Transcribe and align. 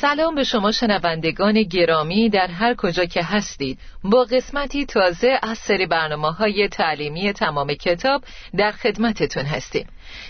سلام 0.00 0.34
به 0.34 0.44
شما 0.44 0.72
شنوندگان 0.72 1.62
گرامی 1.62 2.28
در 2.28 2.46
هر 2.46 2.74
کجا 2.74 3.04
که 3.04 3.22
هستید. 3.22 3.78
با 4.04 4.24
قسمتی 4.24 4.86
تازه 4.86 5.38
از 5.42 5.58
سری 5.58 5.86
برنامه 5.86 6.32
های 6.32 6.68
تعلیمی 6.68 7.32
تمام 7.32 7.74
کتاب 7.74 8.22
در 8.56 8.72
خدمتتون 8.72 9.44
هستیم. 9.44 9.86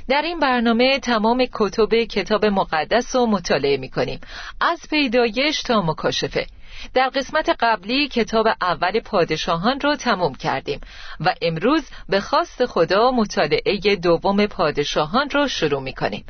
در 0.09 0.23
این 0.23 0.39
برنامه 0.39 0.99
تمام 0.99 1.47
کتب 1.53 2.05
کتاب 2.05 2.47
مقدس 2.47 3.17
رو 3.17 3.27
مطالعه 3.27 3.77
می 3.77 3.89
کنیم 3.89 4.21
از 4.61 4.81
پیدایش 4.91 5.63
تا 5.63 5.83
مکاشفه. 5.83 6.47
در 6.95 7.09
قسمت 7.09 7.57
قبلی 7.61 8.09
کتاب 8.09 8.47
اول 8.61 9.01
پادشاهان 9.01 9.81
رو 9.81 9.97
تموم 9.97 10.35
کردیم 10.35 10.81
و 11.21 11.35
امروز 11.43 11.83
به 12.09 12.21
خواست 12.21 12.67
خدا 12.67 13.11
مطالعه 13.11 13.97
دوم 13.97 14.47
پادشاهان 14.47 15.31
رو 15.31 15.49
شروع 15.49 15.83
می 15.83 15.93
کنیم 15.93 16.25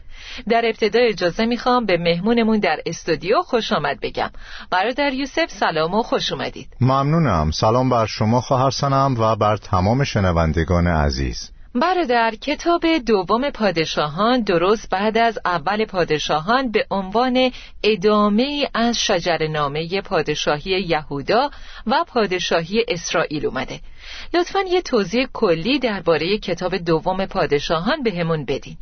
در 0.49 0.63
ابتدا 0.65 1.01
اجازه 1.01 1.47
می‌خوام 1.47 1.87
به 1.87 1.97
مهمونمون 1.97 2.59
در 2.59 2.81
استودیو 2.87 3.43
خوش 3.43 3.73
آمد 3.73 4.01
بگم. 4.01 4.31
برادر 4.71 5.13
یوسف 5.13 5.51
سلام 5.51 5.95
و 5.95 6.03
خوش 6.03 6.33
اومدید. 6.33 6.69
ممنونم. 6.81 7.51
سلام 7.51 7.91
بر 7.91 8.07
شما 8.07 8.41
خواهر 8.41 8.71
و 9.19 9.37
بر 9.37 9.57
تمام 9.57 10.05
شنوندگان 10.05 10.87
عزیز. 10.87 11.51
برادر 11.75 12.35
کتاب 12.35 12.87
دوم 13.07 13.51
پادشاهان 13.51 14.41
درست 14.41 14.91
بعد 14.91 15.19
از 15.19 15.39
اول 15.45 15.85
پادشاهان 15.85 16.71
به 16.71 16.87
عنوان 16.91 17.51
ادامه 17.83 18.69
از 18.75 18.99
شجرنامه 18.99 20.01
پادشاهی 20.01 20.71
یهودا 20.71 21.51
و 21.87 22.05
پادشاهی 22.09 22.85
اسرائیل 22.89 23.47
اومده. 23.47 23.81
لطفا 24.35 24.61
یه 24.61 24.83
توضیح 24.83 25.27
کلی 25.33 25.79
درباره 25.79 26.39
کتاب 26.39 26.77
دوم 26.77 27.27
پادشاهان 27.27 28.03
به 28.03 28.13
همون 28.13 28.45
بدین. 28.45 28.77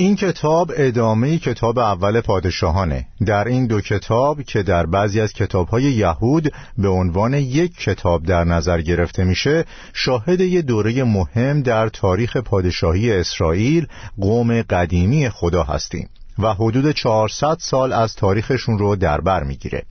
این 0.00 0.16
کتاب 0.16 0.72
ادامه 0.76 1.38
کتاب 1.38 1.78
اول 1.78 2.20
پادشاهانه. 2.20 3.06
در 3.26 3.44
این 3.44 3.66
دو 3.66 3.80
کتاب 3.80 4.42
که 4.42 4.62
در 4.62 4.86
بعضی 4.86 5.20
از 5.20 5.32
کتابهای 5.32 5.82
یهود 5.82 6.52
به 6.78 6.88
عنوان 6.88 7.34
یک 7.34 7.76
کتاب 7.76 8.22
در 8.22 8.44
نظر 8.44 8.80
گرفته 8.80 9.24
میشه 9.24 9.64
شاهد 9.92 10.40
یه 10.40 10.62
دوره 10.62 11.04
مهم 11.04 11.62
در 11.62 11.88
تاریخ 11.88 12.36
پادشاهی 12.36 13.12
اسرائیل 13.12 13.86
قوم 14.20 14.62
قدیمی 14.62 15.28
خدا 15.28 15.62
هستیم 15.62 16.08
و 16.38 16.54
حدود 16.54 16.92
400 16.92 17.56
سال 17.60 17.92
از 17.92 18.14
تاریخشون 18.14 18.78
رو 18.78 18.96
در 18.96 19.20
بر 19.20 19.42
می‌گیره. 19.42 19.82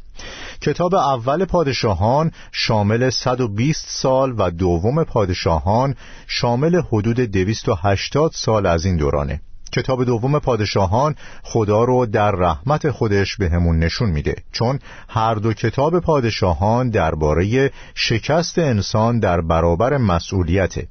کتاب 0.62 0.96
اول 0.96 1.46
پادشاهان 1.46 2.32
شامل 2.52 3.10
120 3.10 3.86
سال 3.90 4.34
و 4.38 4.52
دوم 4.52 5.04
پادشاهان 5.04 5.96
شامل 6.28 6.82
حدود 6.92 7.20
280 7.20 8.32
سال 8.36 8.66
از 8.66 8.86
این 8.86 8.98
دورانه. 8.98 9.42
کتاب 9.72 10.04
دوم 10.04 10.40
پادشاهان 10.40 11.16
خدا 11.44 11.84
رو 11.84 12.06
در 12.06 12.32
رحمت 12.32 12.92
خودش 12.92 13.38
به 13.38 13.50
نشون 13.50 14.10
میده. 14.10 14.36
چون 14.52 14.80
هر 15.10 15.36
دو 15.36 15.54
کتاب 15.54 16.00
پادشاهان 16.00 16.90
درباره 16.90 17.72
شکست 17.96 18.60
انسان 18.60 19.20
در 19.20 19.42
برابر 19.42 19.98
مسئولیته. 19.98 20.88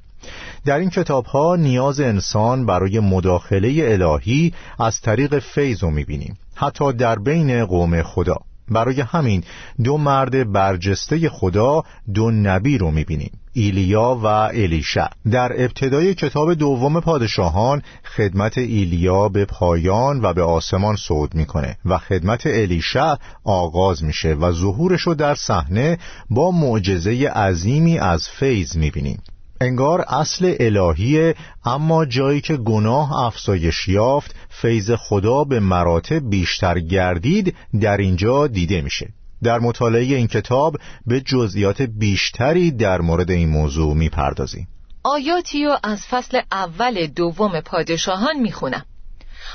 در 0.65 0.79
این 0.79 0.89
کتاب 0.89 1.25
ها 1.25 1.55
نیاز 1.55 1.99
انسان 1.99 2.65
برای 2.65 2.99
مداخله 2.99 3.75
الهی 3.83 4.53
از 4.79 5.01
طریق 5.01 5.39
فیض 5.39 5.83
رو 5.83 5.91
می‌بینیم. 5.91 6.37
حتی 6.55 6.93
در 6.93 7.19
بین 7.19 7.65
قوم 7.65 8.01
خدا. 8.01 8.35
برای 8.69 9.01
همین 9.01 9.43
دو 9.83 9.97
مرد 9.97 10.51
برجسته 10.51 11.29
خدا 11.29 11.83
دو 12.13 12.31
نبی 12.31 12.77
رو 12.77 12.91
می‌بینیم 12.91 13.31
ایلیا 13.53 14.19
و 14.23 14.25
الیشع 14.25 15.07
در 15.31 15.63
ابتدای 15.63 16.13
کتاب 16.13 16.53
دوم 16.53 16.99
پادشاهان 16.99 17.81
خدمت 18.15 18.57
ایلیا 18.57 19.29
به 19.29 19.45
پایان 19.45 20.21
و 20.21 20.33
به 20.33 20.43
آسمان 20.43 20.95
صعود 20.95 21.35
می‌کنه 21.35 21.77
و 21.85 21.97
خدمت 21.97 22.41
الیشع 22.45 23.15
آغاز 23.43 24.03
میشه 24.03 24.33
و 24.33 24.51
ظهورش 24.51 25.01
رو 25.01 25.13
در 25.13 25.35
صحنه 25.35 25.97
با 26.29 26.51
معجزه 26.51 27.27
عظیمی 27.29 27.99
از 27.99 28.29
فیض 28.29 28.77
می‌بینیم. 28.77 29.21
انگار 29.61 30.01
اصل 30.01 30.55
الهیه 30.59 31.35
اما 31.65 32.05
جایی 32.05 32.41
که 32.41 32.57
گناه 32.57 33.23
افزایش 33.25 33.87
یافت 33.87 34.35
فیض 34.49 34.91
خدا 34.91 35.43
به 35.43 35.59
مراتب 35.59 36.29
بیشتر 36.29 36.79
گردید 36.79 37.55
در 37.81 37.97
اینجا 37.97 38.47
دیده 38.47 38.81
میشه. 38.81 39.09
در 39.43 39.59
مطالعه 39.59 40.01
این 40.15 40.27
کتاب 40.27 40.77
به 41.05 41.21
جزئیات 41.21 41.81
بیشتری 41.81 42.71
در 42.71 43.01
مورد 43.01 43.31
این 43.31 43.49
موضوع 43.49 43.95
می‌پردازیم. 43.95 44.67
آیاتی 45.03 45.65
و 45.65 45.77
از 45.83 46.05
فصل 46.07 46.41
اول 46.51 47.07
دوم 47.07 47.61
پادشاهان 47.61 48.39
می‌خونم. 48.39 48.85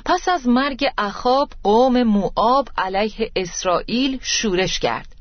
پس 0.05 0.29
از 0.29 0.49
مرگ 0.49 0.85
اخاب 0.99 1.49
قوم 1.63 2.03
موآب 2.03 2.69
علیه 2.79 3.31
اسرائیل 3.37 4.19
شورش 4.23 4.79
کرد. 4.79 5.14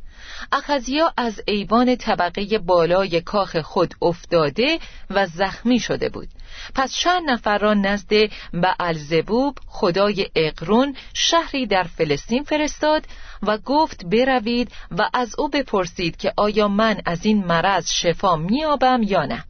اخزیا 0.51 1.13
از 1.17 1.41
ایوان 1.47 1.95
طبقه 1.95 2.57
بالای 2.57 3.21
کاخ 3.21 3.57
خود 3.57 3.93
افتاده 4.01 4.79
و 5.09 5.27
زخمی 5.27 5.79
شده 5.79 6.09
بود. 6.09 6.27
پس 6.75 6.93
چند 6.93 7.29
نفر 7.29 7.57
را 7.57 7.73
نزد 7.73 8.13
الزبوب 8.79 9.57
خدای 9.67 10.29
اقرون 10.35 10.95
شهری 11.13 11.65
در 11.67 11.83
فلسطین 11.83 12.43
فرستاد 12.43 13.03
و 13.43 13.57
گفت 13.57 14.05
بروید 14.05 14.71
و 14.91 15.09
از 15.13 15.35
او 15.39 15.49
بپرسید 15.49 16.17
که 16.17 16.33
آیا 16.37 16.67
من 16.67 16.97
از 17.05 17.25
این 17.25 17.45
مرض 17.45 17.89
شفا 17.91 18.35
میابم 18.35 19.03
یا 19.03 19.25
نه. 19.25 19.43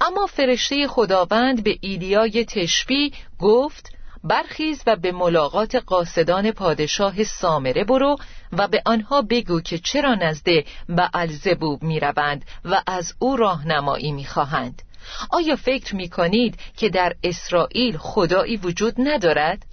اما 0.00 0.26
فرشته 0.26 0.88
خداوند 0.88 1.64
به 1.64 1.78
ایلیای 1.80 2.44
تشبی 2.44 3.12
گفت 3.38 3.92
برخیز 4.24 4.82
و 4.86 4.96
به 4.96 5.12
ملاقات 5.12 5.74
قاصدان 5.74 6.50
پادشاه 6.50 7.24
سامره 7.24 7.84
برو 7.84 8.16
و 8.52 8.68
به 8.68 8.82
آنها 8.86 9.22
بگو 9.22 9.60
که 9.60 9.78
چرا 9.78 10.14
نزد 10.14 10.44
به 10.88 11.10
الزبوب 11.14 11.82
می 11.82 12.00
روند 12.00 12.44
و 12.64 12.82
از 12.86 13.14
او 13.18 13.36
راهنمایی 13.36 14.12
می 14.12 14.24
خواهند. 14.24 14.82
آیا 15.30 15.56
فکر 15.56 15.96
می 15.96 16.08
کنید 16.08 16.58
که 16.76 16.88
در 16.88 17.16
اسرائیل 17.24 17.96
خدایی 17.96 18.56
وجود 18.56 18.94
ندارد؟ 18.98 19.66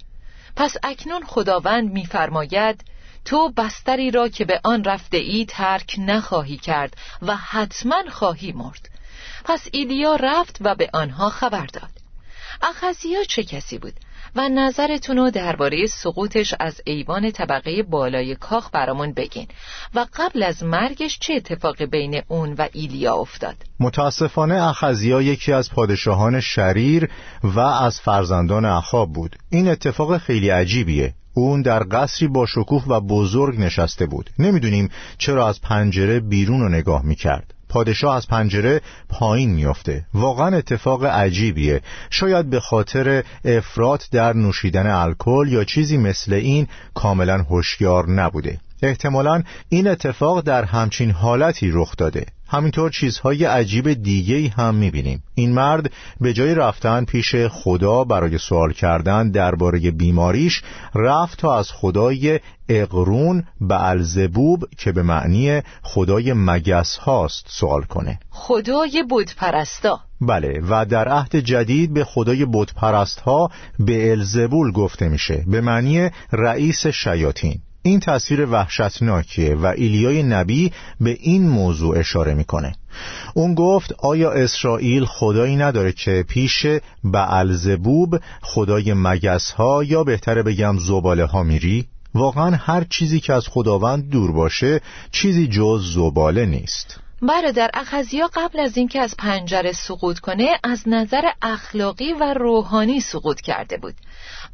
پس 0.56 0.76
اکنون 0.82 1.24
خداوند 1.24 1.92
میفرماید 1.92 2.84
تو 3.24 3.52
بستری 3.56 4.10
را 4.10 4.28
که 4.28 4.44
به 4.44 4.60
آن 4.64 4.84
رفته 4.84 5.16
ای 5.16 5.44
ترک 5.44 5.94
نخواهی 5.98 6.56
کرد 6.56 6.96
و 7.22 7.36
حتما 7.36 8.02
خواهی 8.10 8.52
مرد 8.52 8.88
پس 9.44 9.68
ایلیا 9.72 10.14
رفت 10.14 10.58
و 10.60 10.74
به 10.74 10.90
آنها 10.92 11.30
خبر 11.30 11.66
داد 11.66 11.90
اخزیا 12.62 13.24
چه 13.24 13.44
کسی 13.44 13.78
بود 13.78 13.94
و 14.38 14.48
نظرتون 14.48 15.16
رو 15.16 15.30
درباره 15.30 15.86
سقوطش 15.86 16.54
از 16.60 16.80
ایوان 16.84 17.30
طبقه 17.30 17.82
بالای 17.82 18.34
کاخ 18.34 18.70
برامون 18.72 19.12
بگین. 19.12 19.46
و 19.94 20.06
قبل 20.14 20.42
از 20.42 20.62
مرگش 20.62 21.18
چه 21.18 21.34
اتفاقی 21.34 21.86
بین 21.86 22.22
اون 22.28 22.54
و 22.58 22.68
ایلیا 22.72 23.14
افتاد؟ 23.14 23.56
متاسفانه 23.80 24.68
اخزیا 24.68 25.22
یکی 25.22 25.52
از 25.52 25.70
پادشاهان 25.70 26.40
شریر 26.40 27.10
و 27.44 27.60
از 27.60 28.00
فرزندان 28.00 28.64
اخاب 28.64 29.12
بود. 29.12 29.36
این 29.50 29.68
اتفاق 29.68 30.18
خیلی 30.18 30.48
عجیبیه. 30.48 31.14
اون 31.34 31.62
در 31.62 31.82
قصری 31.90 32.28
با 32.28 32.46
شکوه 32.46 32.84
و 32.88 33.00
بزرگ 33.00 33.60
نشسته 33.60 34.06
بود. 34.06 34.30
نمی‌دونیم 34.38 34.90
چرا 35.18 35.48
از 35.48 35.60
پنجره 35.60 36.20
بیرون 36.20 36.60
رو 36.60 36.68
نگاه 36.68 37.02
می‌کرد. 37.04 37.54
پادشاه 37.68 38.16
از 38.16 38.28
پنجره 38.28 38.80
پایین 39.08 39.50
میافته. 39.50 40.04
واقعا 40.14 40.56
اتفاق 40.56 41.04
عجیبیه. 41.04 41.80
شاید 42.10 42.50
به 42.50 42.60
خاطر 42.60 43.24
افراط 43.44 44.04
در 44.12 44.32
نوشیدن 44.32 44.86
الکل 44.86 45.48
یا 45.50 45.64
چیزی 45.64 45.96
مثل 45.96 46.32
این 46.32 46.66
کاملا 46.94 47.38
هوشیار 47.38 48.10
نبوده. 48.10 48.58
احتمالا 48.82 49.42
این 49.68 49.88
اتفاق 49.88 50.40
در 50.40 50.64
همچین 50.64 51.10
حالتی 51.10 51.70
رخ 51.70 51.96
داده. 51.96 52.26
همینطور 52.50 52.90
چیزهای 52.90 53.44
عجیب 53.44 53.92
دیگه 53.92 54.48
هم 54.48 54.74
می‌بینیم. 54.74 55.22
این 55.34 55.52
مرد 55.52 55.92
به 56.20 56.32
جای 56.32 56.54
رفتن 56.54 57.04
پیش 57.04 57.34
خدا 57.36 58.04
برای 58.04 58.38
سوال 58.38 58.72
کردن 58.72 59.30
درباره 59.30 59.90
بیماریش 59.90 60.62
رفت 60.94 61.38
تا 61.38 61.58
از 61.58 61.70
خدای 61.70 62.40
اقرون 62.68 63.44
به 63.60 63.84
الزبوب 63.84 64.64
که 64.78 64.92
به 64.92 65.02
معنی 65.02 65.60
خدای 65.82 66.32
مگس 66.32 66.96
هاست 66.96 67.46
سوال 67.48 67.82
کنه. 67.82 68.18
خدای 68.30 69.04
بودپرستا 69.08 70.00
بله 70.20 70.60
و 70.70 70.84
در 70.84 71.08
عهد 71.08 71.36
جدید 71.36 71.94
به 71.94 72.04
خدای 72.04 72.44
بودپرست 72.44 73.20
ها 73.20 73.50
به 73.78 74.10
الزبول 74.10 74.72
گفته 74.72 75.08
میشه 75.08 75.44
به 75.46 75.60
معنی 75.60 76.10
رئیس 76.32 76.86
شیاطین. 76.86 77.60
این 77.82 78.00
تصویر 78.00 78.46
وحشتناکیه 78.46 79.54
و 79.54 79.66
ایلیای 79.66 80.22
نبی 80.22 80.72
به 81.00 81.10
این 81.20 81.48
موضوع 81.48 81.98
اشاره 81.98 82.34
می‌کنه 82.34 82.72
اون 83.34 83.54
گفت 83.54 83.92
آیا 83.92 84.30
اسرائیل 84.30 85.04
خدایی 85.04 85.56
نداره 85.56 85.92
که 85.92 86.24
پیش 86.28 86.66
بعلزبوب 87.04 88.20
خدای 88.42 88.94
مگس 88.94 89.50
ها 89.50 89.84
یا 89.84 90.04
بهتره 90.04 90.42
بگم 90.42 90.78
زباله 90.78 91.24
ها 91.24 91.42
میری؟ 91.42 91.86
واقعا 92.14 92.56
هر 92.56 92.84
چیزی 92.90 93.20
که 93.20 93.32
از 93.32 93.48
خداوند 93.48 94.10
دور 94.10 94.32
باشه 94.32 94.80
چیزی 95.10 95.46
جز 95.46 95.92
زباله 95.94 96.46
نیست 96.46 97.00
برادر 97.22 97.70
اخزیا 97.74 98.30
قبل 98.34 98.60
از 98.60 98.76
اینکه 98.76 99.00
از 99.00 99.14
پنجره 99.18 99.72
سقوط 99.72 100.18
کنه 100.18 100.48
از 100.64 100.82
نظر 100.86 101.22
اخلاقی 101.42 102.12
و 102.12 102.34
روحانی 102.34 103.00
سقوط 103.00 103.40
کرده 103.40 103.76
بود. 103.76 103.94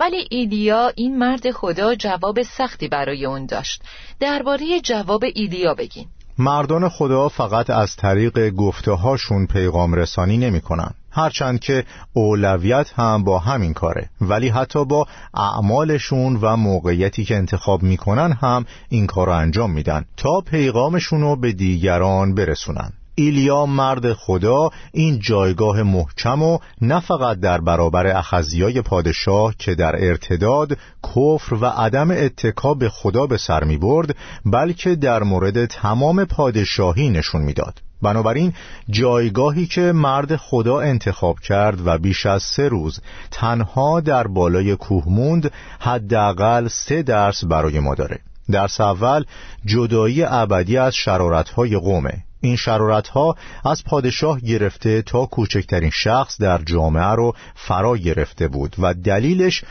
ولی 0.01 0.29
ایلیا 0.31 0.93
این 0.97 1.19
مرد 1.19 1.51
خدا 1.51 1.95
جواب 1.95 2.43
سختی 2.43 2.89
برای 2.89 3.27
اون 3.27 3.47
داشت. 3.47 3.83
درباره 4.21 4.81
جواب 4.81 5.25
ایلیا 5.35 5.75
بگین. 5.75 6.07
مردان 6.39 6.89
خدا 6.89 7.29
فقط 7.29 7.71
از 7.71 7.97
طریق 7.97 8.51
گفته 8.51 8.93
هاشون 8.93 9.47
پیغام 9.47 9.95
رسانی 9.95 10.39
نمی 10.39 10.61
کنن. 10.61 10.95
هرچند 11.15 11.61
که 11.61 11.85
اولویت 12.13 12.93
هم 12.97 13.25
با 13.25 13.39
همین 13.39 13.73
کاره 13.73 14.11
ولی 14.21 14.49
حتی 14.49 14.85
با 14.85 15.07
اعمالشون 15.35 16.39
و 16.43 16.57
موقعیتی 16.57 17.25
که 17.25 17.37
انتخاب 17.37 17.83
می‌کنن 17.83 18.33
هم 18.33 18.65
این 18.89 19.07
کار 19.07 19.27
رو 19.27 19.33
انجام 19.33 19.71
میدن 19.71 20.05
تا 20.17 20.41
پیغامشون 20.41 21.21
رو 21.21 21.37
به 21.37 21.53
دیگران 21.53 22.35
برسونن 22.35 22.93
ایلیا 23.15 23.67
مرد 23.67 24.13
خدا 24.13 24.71
این 24.93 25.19
جایگاه 25.19 25.83
محکم 25.83 26.43
و 26.43 26.59
نه 26.81 27.01
فقط 27.01 27.41
در 27.41 27.61
برابر 27.61 28.07
اخزیای 28.07 28.83
پادشاه 28.83 29.55
که 29.59 29.75
در 29.75 30.05
ارتداد 30.05 30.79
کفر 31.03 31.55
و 31.55 31.67
عدم 31.67 32.11
اتکا 32.11 32.75
به 32.75 32.89
خدا 32.89 33.27
به 33.27 33.37
سر 33.37 33.65
می 33.65 33.77
برد 33.77 34.17
بلکه 34.47 34.95
در 34.95 35.23
مورد 35.23 35.67
تمام 35.67 36.25
پادشاهی 36.25 37.11
نشون 37.11 37.43
می‌داد. 37.43 37.84
بنابراین 38.03 38.53
جایگاهی 38.91 39.67
که 39.67 39.81
مرد 39.81 40.37
خدا 40.37 40.81
انتخاب 40.81 41.41
کرد 41.41 41.87
و 41.87 41.99
بیش 41.99 42.27
از 42.27 42.43
سه 42.43 42.69
روز 42.69 43.01
تنها 43.31 44.01
در 44.01 44.27
بالای 44.27 44.77
کوه 44.77 45.05
موند 45.07 45.51
حداقل 45.81 46.69
سه 46.69 47.03
درس 47.03 47.45
برای 47.45 47.81
ما 47.81 47.95
داره. 47.95 48.19
درس 48.51 48.81
اول 48.81 49.25
جدایی 49.65 50.23
ابدی 50.23 50.79
از 50.79 50.95
شرارتهای 50.95 51.77
قومه. 51.77 52.25
این 52.45 52.57
شرارت 52.57 53.09
ها 53.09 53.37
از 53.65 53.85
پادشاه 53.85 54.41
گرفته 54.41 55.03
تا 55.03 55.27
کوچکترین 55.27 55.91
شخص 55.91 56.41
در 56.41 56.63
جامعه 56.63 57.15
رو 57.15 57.35
فرا 57.55 57.97
گرفته 57.97 58.49
بود 58.49 58.77
و 58.79 58.95
دلیلش 58.95 59.65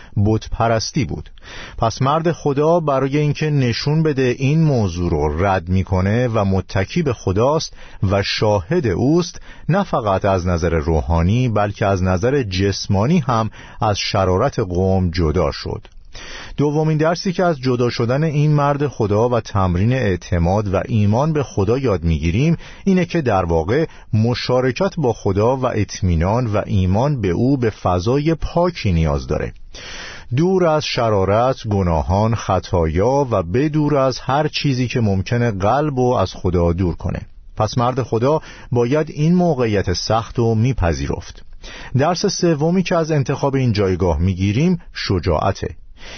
پرستی 0.52 1.06
بود. 1.06 1.30
پس 1.78 2.02
مرد 2.02 2.31
خدا 2.31 2.80
برای 2.80 3.18
اینکه 3.18 3.50
نشون 3.50 4.04
بده 4.04 4.36
این 4.38 4.64
موضوع 4.64 5.12
رو 5.12 5.46
رد 5.46 5.70
می‌کنه 5.70 6.28
و 6.28 6.46
متکی 6.46 7.04
به 7.04 7.14
خداست 7.14 7.74
و 8.12 8.24
شاهد 8.24 8.88
اوست 8.88 9.42
نه 9.70 9.84
فقط 9.84 10.25
از 10.25 10.48
نظر 10.48 10.70
روحانی 10.70 11.50
بلکه 11.50 11.86
از 11.86 12.04
نظر 12.04 12.44
جسمانی 12.44 13.20
هم 13.20 13.50
از 13.81 13.98
شرارت 13.98 14.60
قوم 14.60 15.10
جدا 15.10 15.52
شد. 15.52 15.88
دومین 16.57 16.98
درسی 16.98 17.33
که 17.33 17.44
از 17.44 17.60
جدا 17.60 17.89
شدن 17.89 18.24
این 18.24 18.51
مرد 18.51 18.88
خدا 18.88 19.30
و 19.30 19.39
تمرین 19.39 19.94
اعتماد 19.94 20.74
و 20.74 20.81
ایمان 20.86 21.33
به 21.33 21.44
خدا 21.44 21.77
یاد 21.77 22.04
می‌گیریم 22.04 22.57
اینه 22.86 23.06
که 23.06 23.21
در 23.21 23.45
واقع 23.45 23.86
مشارکت 24.13 24.94
با 24.98 25.13
خدا 25.13 25.57
و 25.57 25.65
اطمینان 25.65 26.48
و 26.48 26.62
ایمان 26.65 27.21
به 27.21 27.30
او 27.30 27.57
به 27.57 27.69
فضای 27.69 28.33
پاکی 28.33 28.92
نیاز 28.92 29.27
داره. 29.27 29.54
دور 30.36 30.68
از 30.68 30.86
شرارت، 30.86 31.68
گناهان، 31.68 32.36
خطایا 32.36 33.27
و 33.31 33.44
بدور 33.44 33.98
از 33.98 34.19
هر 34.19 34.48
چیزی 34.48 34.88
که 34.88 35.01
ممکنه 35.01 35.51
قلب 35.51 36.00
و 36.00 36.13
از 36.13 36.33
خدا 36.33 36.74
دور 36.74 36.95
کنه. 36.95 37.21
پس 37.57 37.77
مرد 37.77 38.04
خدا 38.04 38.42
باید 38.71 39.10
این 39.10 39.36
موقعیت 39.36 39.94
سخت 39.94 40.39
و 40.39 40.56
میپذیرفت. 40.56 41.45
درس 41.98 42.25
سومی 42.25 42.83
که 42.83 42.95
از 42.95 43.12
انتخاب 43.12 43.56
این 43.56 43.74
جایگاه 43.74 44.19
می‌گیریم 44.19 44.81
شجاعته. 44.94 45.75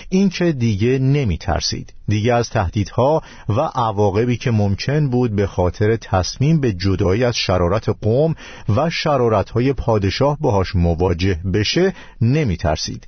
این 0.10 0.30
که 0.30 0.52
دیگه 0.52 1.00
نمی 1.00 1.38
ترسید 1.38 1.94
دیگه 2.08 2.34
از 2.34 2.50
تهدیدها 2.50 3.22
و 3.50 3.62
عواقبی 3.62 4.38
که 4.38 4.52
ممکن 4.52 5.10
بود 5.10 5.36
به 5.36 5.48
خاطر 5.48 5.96
تصمیم 5.96 6.60
به 6.60 6.74
جدایی 6.74 7.24
از 7.24 7.36
شرارت 7.36 7.90
قوم 8.02 8.36
و 8.76 8.90
شرارتهای 8.90 9.74
پادشاه 9.74 10.38
باهاش 10.42 10.76
مواجه 10.76 11.40
بشه 11.54 11.94
نمی 12.22 12.58
ترسید 12.58 13.08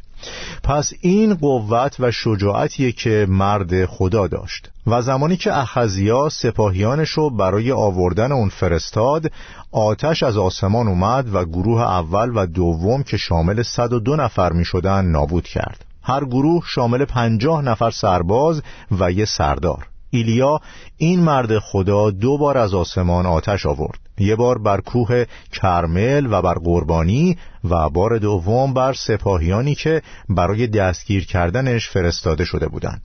پس 0.63 0.93
این 1.01 1.35
قوت 1.35 1.95
و 1.99 2.11
شجاعتیه 2.11 2.91
که 2.91 3.25
مرد 3.29 3.85
خدا 3.85 4.27
داشت. 4.27 4.69
و 4.87 5.01
زمانی 5.01 5.37
که 5.37 5.57
اخزیا 5.57 6.29
سپاهیانش 6.29 7.09
رو 7.09 7.29
برای 7.29 7.71
آوردن 7.71 8.31
اون 8.31 8.49
فرستاد 8.49 9.31
آتش 9.71 10.23
از 10.23 10.37
آسمان 10.37 10.87
اومد 10.87 11.35
و 11.35 11.45
گروه 11.45 11.81
اول 11.81 12.31
و 12.35 12.45
دوم 12.45 13.03
که 13.03 13.17
شامل 13.17 13.63
102 13.63 14.15
نفر 14.15 14.53
می 14.53 14.65
شدن 14.65 15.05
نابود 15.05 15.43
کرد. 15.43 15.85
هر 16.07 16.25
گروه 16.25 16.63
شامل 16.67 17.05
پنجاه 17.05 17.61
نفر 17.61 17.91
سرباز 17.91 18.61
و 18.99 19.11
یه 19.11 19.25
سردار. 19.25 19.87
ایلیا 20.09 20.59
این 20.97 21.19
مرد 21.19 21.59
خدا 21.59 22.11
دو 22.11 22.37
بار 22.37 22.57
از 22.57 22.73
آسمان 22.73 23.25
آتش 23.25 23.65
آورد. 23.65 23.99
یه 24.17 24.35
بار 24.35 24.57
بر 24.57 24.81
کوه 24.81 25.25
کرمل 25.53 26.27
و 26.31 26.41
بر 26.41 26.53
قربانی 26.53 27.37
و 27.63 27.89
بار 27.89 28.17
دوم 28.17 28.73
بر 28.73 28.93
سپاهیانی 28.93 29.75
که 29.75 30.01
برای 30.29 30.67
دستگیر 30.67 31.25
کردنش 31.25 31.89
فرستاده 31.89 32.45
شده 32.45 32.67
بودند. 32.67 33.01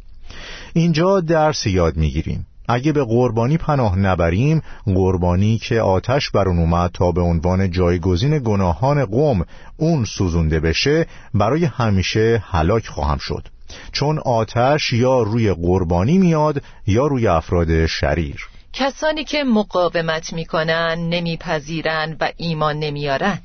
اینجا 0.72 1.20
درس 1.20 1.66
یاد 1.66 1.96
می‌گیریم. 1.96 2.46
اگه 2.68 2.92
به 2.92 3.04
قربانی 3.04 3.56
پناه 3.56 3.98
نبریم 3.98 4.62
قربانی 4.86 5.58
که 5.58 5.80
آتش 5.80 6.30
بر 6.30 6.48
اون 6.48 6.58
اومد 6.58 6.90
تا 6.94 7.12
به 7.12 7.20
عنوان 7.20 7.70
جایگزین 7.70 8.38
گناهان 8.38 9.04
قوم 9.04 9.44
اون 9.76 10.04
سوزونده 10.04 10.60
بشه 10.60 11.06
برای 11.34 11.64
همیشه 11.64 12.44
هلاک 12.50 12.86
خواهم 12.86 13.18
شد. 13.18 13.48
چون 13.92 14.18
آتش 14.18 14.92
یا 14.92 15.22
روی 15.22 15.52
قربانی 15.52 16.18
میاد 16.18 16.62
یا 16.86 17.06
روی 17.06 17.26
افراد 17.26 17.86
شریر. 17.86 18.48
کسانی 18.72 19.24
که 19.24 19.44
مقاومت 19.44 20.32
می‌کنن 20.32 21.08
نمیپذیرن 21.08 22.16
و 22.20 22.32
ایمان 22.36 22.78
نمیارن 22.78 23.38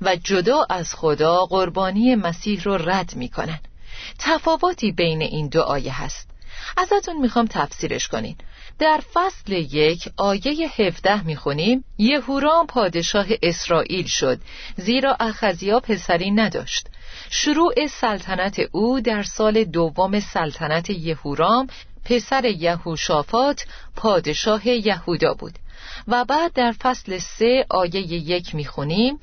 و 0.00 0.16
جدا 0.16 0.66
از 0.70 0.94
خدا 0.94 1.46
قربانی 1.46 2.14
مسیح 2.14 2.62
رو 2.62 2.74
رد 2.74 3.12
می‌کنن. 3.16 3.58
تفاوتی 4.18 4.92
بین 4.92 5.22
این 5.22 5.48
دو 5.48 5.60
آیه 5.62 6.02
هست. 6.02 6.28
ازتون 6.76 7.16
می‌خوام 7.16 7.46
تفسیرش 7.50 8.08
کنین. 8.08 8.36
در 8.80 9.00
فصل 9.14 9.52
یک 9.52 10.08
آیه 10.16 10.70
17 10.78 11.22
می‌خونیم 11.22 11.84
یهورام 11.98 12.66
پادشاه 12.66 13.26
اسرائیل 13.42 14.06
شد 14.06 14.40
زیرا 14.76 15.16
اخزیا 15.20 15.80
پسری 15.80 16.30
نداشت. 16.30 16.86
شروع 17.30 17.86
سلطنت 17.86 18.60
او 18.72 19.00
در 19.00 19.22
سال 19.22 19.64
دوم 19.64 20.20
سلطنت 20.20 20.90
یهورام 20.90 21.66
پسر 22.04 22.44
یهوشافات 22.44 23.64
پادشاه 23.96 24.68
یهودا 24.68 25.34
بود. 25.34 25.54
و 26.08 26.24
بعد 26.24 26.52
در 26.52 26.72
فصل 26.72 27.18
سه 27.18 27.66
آیه 27.70 28.00
یک 28.00 28.54
می‌خونیم 28.54 29.18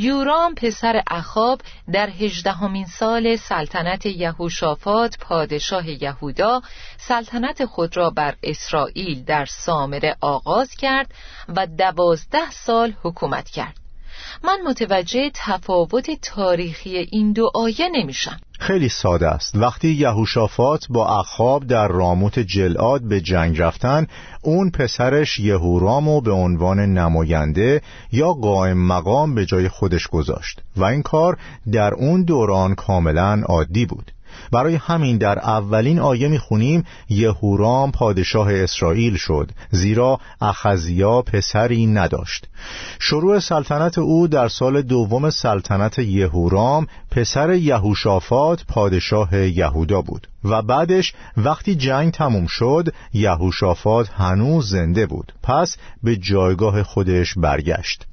یورام 0.00 0.54
پسر 0.54 1.02
اخاب 1.10 1.60
در 1.92 2.10
هجدهمین 2.10 2.86
سال 2.86 3.36
سلطنت 3.36 4.06
یهوشافات 4.06 5.18
پادشاه 5.18 5.88
یهودا 6.02 6.62
سلطنت 6.98 7.64
خود 7.64 7.96
را 7.96 8.10
بر 8.10 8.34
اسرائیل 8.42 9.24
در 9.24 9.44
سامره 9.44 10.16
آغاز 10.20 10.74
کرد 10.74 11.14
و 11.48 11.66
دوازده 11.66 12.50
سال 12.50 12.94
حکومت 13.02 13.50
کرد. 13.50 13.74
من 14.44 14.58
متوجه 14.66 15.30
تفاوت 15.34 16.10
تاریخی 16.22 16.96
این 16.96 17.32
دو 17.32 17.50
آیه 17.54 17.88
نمیشم. 17.92 18.40
خیلی 18.58 18.88
ساده 18.88 19.28
است. 19.28 19.56
وقتی 19.56 19.88
یهوشافات 19.88 20.86
با 20.90 21.18
اخاب 21.18 21.66
در 21.66 21.88
راموت 21.88 22.38
جلاد 22.38 23.02
به 23.02 23.20
جنگ 23.20 23.62
رفتن 23.62 24.06
اون 24.42 24.70
پسرش 24.70 25.38
یهورامو 25.38 26.20
به 26.20 26.32
عنوان 26.32 26.80
نماینده 26.80 27.82
یا 28.12 28.32
قائم 28.32 28.86
مقام 28.86 29.34
به 29.34 29.46
جای 29.46 29.68
خودش 29.68 30.06
گذاشت. 30.06 30.60
و 30.76 30.84
این 30.84 31.02
کار 31.02 31.38
در 31.72 31.94
اون 31.94 32.22
دوران 32.22 32.74
کاملا 32.74 33.42
عادی 33.46 33.86
بود. 33.86 34.12
برای 34.52 34.74
همین 34.74 35.18
در 35.18 35.38
اولین 35.38 35.98
آیه 35.98 36.28
می‌خونیم 36.28 36.84
یهورام 37.08 37.92
پادشاه 37.92 38.54
اسرائیل 38.54 39.16
شد 39.16 39.50
زیرا 39.70 40.20
اخزیا 40.40 41.22
پسری 41.22 41.86
نداشت. 41.86 42.46
شروع 42.98 43.38
سلطنت 43.38 43.98
او 43.98 44.28
در 44.28 44.48
سال 44.48 44.82
دوم 44.82 45.30
سلطنت 45.30 45.98
یهورام 45.98 46.86
پسر 47.10 47.54
یهوشافات 47.54 48.64
پادشاه 48.68 49.36
یهودا 49.36 50.02
بود 50.02 50.28
و 50.44 50.62
بعدش 50.62 51.14
وقتی 51.36 51.74
جنگ 51.74 52.12
تموم 52.12 52.46
شد 52.46 52.88
یهوشافات 53.12 54.08
هنوز 54.08 54.70
زنده 54.70 55.06
بود. 55.06 55.32
پس 55.42 55.76
به 56.02 56.16
جایگاه 56.16 56.82
خودش 56.82 57.34
برگشت. 57.36 58.06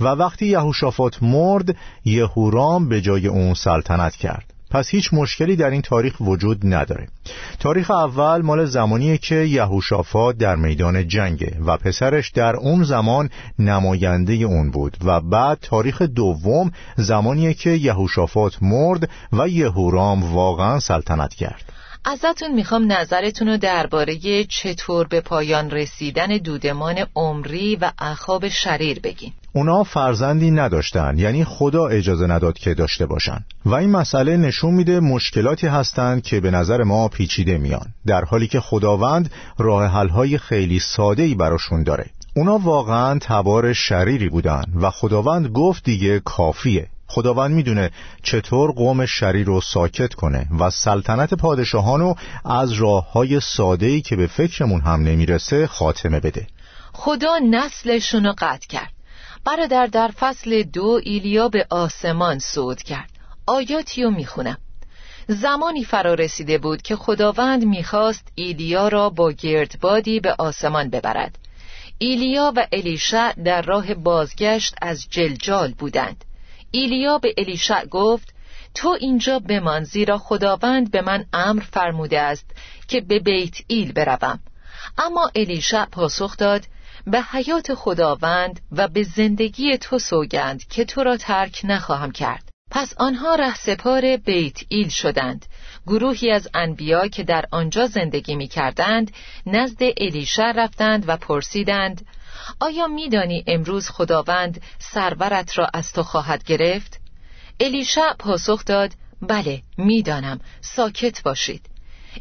و 0.00 0.04
وقتی 0.04 0.46
یهوشافات 0.46 1.22
مرد 1.22 1.76
یهورام 2.04 2.88
به 2.88 3.00
جای 3.00 3.26
اون 3.26 3.54
سلطنت 3.54 4.16
کرد. 4.16 4.53
پس 4.70 4.88
هیچ 4.88 5.14
مشکلی 5.14 5.56
در 5.56 5.70
این 5.70 5.82
تاریخ 5.82 6.20
وجود 6.20 6.74
نداره. 6.74 7.08
تاریخ 7.60 7.90
اول 7.90 8.42
مال 8.42 8.64
زمانیه 8.64 9.18
که 9.18 9.34
یهوشافات 9.34 10.36
در 10.36 10.56
میدان 10.56 11.08
جنگه 11.08 11.56
و 11.66 11.76
پسرش 11.76 12.30
در 12.30 12.56
اون 12.56 12.84
زمان 12.84 13.30
نماینده 13.58 14.32
اون 14.32 14.70
بود 14.70 14.96
و 15.04 15.20
بعد 15.20 15.58
تاریخ 15.62 16.02
دوم 16.02 16.72
زمانیه 16.96 17.54
که 17.54 17.70
یهوشافات 17.70 18.62
مرد 18.62 19.10
و 19.32 19.48
یهورام 19.48 20.34
واقعا 20.34 20.80
سلطنت 20.80 21.34
کرد. 21.34 21.73
ازتون 22.06 22.52
می‌خوام 22.54 22.92
نظرتون 22.92 23.48
رو 23.48 23.56
درباره 23.56 24.44
چطور 24.44 25.06
به 25.06 25.20
پایان 25.20 25.70
رسیدن 25.70 26.26
دودمان 26.26 27.06
عمری 27.16 27.76
و 27.76 27.92
اخاب 27.98 28.48
شریر 28.48 29.00
بگین. 29.00 29.32
اونا 29.52 29.82
فرزندی 29.82 30.50
نداشتن 30.50 31.18
یعنی 31.18 31.44
خدا 31.44 31.86
اجازه 31.86 32.26
نداد 32.26 32.58
که 32.58 32.74
داشته 32.74 33.06
باشن. 33.06 33.44
و 33.64 33.74
این 33.74 33.90
مسئله 33.90 34.36
نشون 34.36 34.74
میده 34.74 35.00
مشکلاتی 35.00 35.66
هستند 35.66 36.22
که 36.22 36.40
به 36.40 36.50
نظر 36.50 36.82
ما 36.82 37.08
پیچیده 37.08 37.58
میان 37.58 37.86
در 38.06 38.24
حالی 38.24 38.46
که 38.46 38.60
خداوند 38.60 39.30
راه 39.58 39.86
حل‌های 39.86 40.38
خیلی 40.38 40.78
ساده‌ای 40.78 41.34
براشون 41.34 41.82
داره. 41.82 42.06
اونا 42.36 42.58
واقعا 42.58 43.18
تبار 43.22 43.72
شریری 43.72 44.28
بودن 44.28 44.64
و 44.80 44.90
خداوند 44.90 45.48
گفت 45.48 45.84
دیگه 45.84 46.20
کافیه. 46.20 46.86
خداوند 47.14 47.54
می‌دونه 47.54 47.90
چطور 48.22 48.72
قوم 48.72 49.06
شریر 49.06 49.46
رو 49.46 49.60
ساکت 49.60 50.14
کنه 50.14 50.46
و 50.58 50.70
سلطنت 50.70 51.34
پادشاهانو 51.34 52.14
از 52.44 52.72
راه 52.72 53.12
های 53.12 53.40
ساده‌ای 53.40 54.00
که 54.00 54.16
به 54.16 54.26
فکرمون 54.26 54.80
هم 54.80 55.02
نمی‌رسه 55.02 55.66
خاتمه 55.66 56.20
بده. 56.20 56.46
خدا 56.92 57.38
نسلشون 57.50 58.26
رو 58.26 58.34
قطع 58.38 58.66
کرد. 58.66 58.92
برادر 59.44 59.86
در 59.86 60.08
فصل 60.08 60.62
دو 60.62 61.00
ایلیا 61.04 61.48
به 61.48 61.66
آسمان 61.70 62.38
صعود 62.38 62.82
کرد. 62.82 63.10
آیاتی 63.46 64.02
رو 64.02 64.10
می‌خونم. 64.10 64.58
زمانی 65.28 65.84
فرا 65.84 66.14
رسیده 66.14 66.58
بود 66.58 66.82
که 66.82 66.96
خداوند 66.96 67.64
می‌خواست 67.64 68.28
ایلیا 68.34 68.88
را 68.88 69.10
با 69.10 69.32
گردبادی 69.32 70.20
به 70.20 70.34
آسمان 70.38 70.90
ببرد. 70.90 71.38
ایلیا 71.98 72.52
و 72.56 72.66
الیشع 72.72 73.32
در 73.32 73.62
راه 73.62 73.94
بازگشت 73.94 74.74
از 74.82 75.06
جلجال 75.10 75.72
بودند. 75.78 76.24
ایلیا 76.74 77.18
به 77.18 77.34
الیشع 77.38 77.84
گفت 77.84 78.34
تو 78.74 78.96
اینجا 79.00 79.38
بمان 79.38 79.84
زیرا 79.84 80.18
خداوند 80.18 80.90
به 80.90 81.02
من 81.02 81.24
امر 81.32 81.62
فرموده 81.62 82.20
است 82.20 82.50
که 82.88 83.00
به 83.00 83.18
بیت 83.18 83.56
ایل 83.66 83.92
بروم. 83.92 84.40
اما 84.98 85.30
الیشع 85.34 85.84
پاسخ 85.84 86.36
داد 86.36 86.64
به 87.06 87.22
حیات 87.22 87.74
خداوند 87.74 88.60
و 88.72 88.88
به 88.88 89.02
زندگی 89.02 89.78
تو 89.78 89.98
سوگند 89.98 90.64
که 90.68 90.84
تو 90.84 91.02
را 91.02 91.16
ترک 91.16 91.60
نخواهم 91.64 92.12
کرد. 92.12 92.48
پس 92.70 92.94
آنها 92.96 93.34
ره 93.34 93.54
سپار 93.54 94.16
بیت 94.16 94.58
ایل 94.68 94.88
شدند. 94.88 95.46
گروهی 95.86 96.30
از 96.30 96.48
انبیا 96.54 97.08
که 97.08 97.24
در 97.24 97.44
آنجا 97.50 97.86
زندگی 97.86 98.36
می 98.36 98.48
کردند 98.48 99.10
نزد 99.46 99.82
الیشع 99.96 100.52
رفتند 100.52 101.04
و 101.06 101.16
پرسیدند 101.16 102.06
آیا 102.60 102.86
میدانی 102.86 103.44
امروز 103.46 103.90
خداوند 103.90 104.62
سرورت 104.78 105.58
را 105.58 105.68
از 105.74 105.92
تو 105.92 106.02
خواهد 106.02 106.44
گرفت؟ 106.44 107.00
الیشع 107.60 108.12
پاسخ 108.18 108.64
داد 108.64 108.92
بله 109.22 109.62
می‌دانم 109.78 110.40
ساکت 110.60 111.22
باشید. 111.22 111.66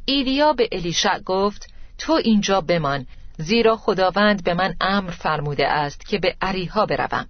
ایلیا 0.05 0.53
به 0.53 0.70
الیشع 0.72 1.20
گفت 1.20 1.67
تو 1.98 2.13
اینجا 2.13 2.62
بمان 2.62 3.08
زیرا 3.38 3.75
خداوند 3.75 4.43
به 4.43 4.53
من 4.53 4.75
امر 4.82 5.12
فرموده 5.12 5.67
است 5.67 6.05
که 6.05 6.20
به 6.20 6.36
عریها 6.41 6.86
بروم. 6.86 7.27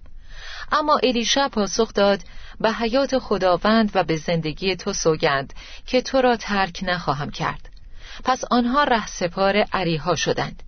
اما 0.72 1.00
الیشع 1.02 1.48
پاسخ 1.48 1.92
داد 1.92 2.20
به 2.60 2.72
حیات 2.72 3.18
خداوند 3.18 3.90
و 3.94 4.04
به 4.04 4.16
زندگی 4.16 4.76
تو 4.76 4.92
سوگند 4.92 5.52
که 5.86 6.02
تو 6.02 6.20
را 6.20 6.36
ترک 6.36 6.80
نخواهم 6.82 7.30
کرد. 7.30 7.68
پس 8.24 8.44
آنها 8.50 8.84
ره 8.84 9.06
سپار 9.06 9.56
عریها 9.56 10.14
شدند. 10.14 10.62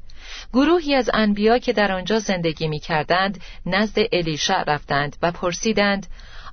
گروهی 0.53 0.95
از 0.95 1.11
انبیا 1.15 1.59
که 1.59 1.73
در 1.73 1.93
آنجا 1.93 2.19
زندگی 2.19 2.69
می 2.69 2.79
کردند 2.79 3.41
نزد 3.67 3.99
الیشع 4.13 4.63
رفتند 4.67 5.17
و 5.23 5.33
پرسیدند 5.33 6.07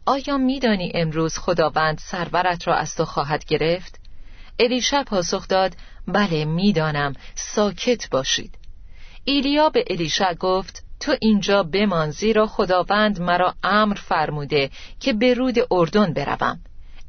آیا 0.06 0.38
میدانی 0.38 0.92
امروز 0.96 1.38
خداوند 1.38 1.98
سرورت 1.98 2.68
را 2.68 2.76
از 2.76 2.96
تو 2.96 3.06
خواهد 3.06 3.46
گرفت؟ 3.46 4.00
الیشع 4.60 5.04
پاسخ 5.04 5.48
داد 5.48 5.76
بله 6.08 6.46
می‌دانم 6.46 7.14
ساکت 7.36 8.10
باشید 8.10 8.58
ایلیا 9.24 9.70
به 9.70 9.84
الیشع 9.90 10.34
گفت 10.34 10.84
تو 11.00 11.16
اینجا 11.22 11.64
بمان 11.64 12.12
زیرا 12.12 12.48
خداوند 12.48 13.22
مرا 13.22 13.56
امر 13.64 13.96
فرموده 13.96 14.70
که 15.00 15.14
به 15.14 15.34
رود 15.34 15.56
اردن 15.72 16.14
بروم 16.14 16.60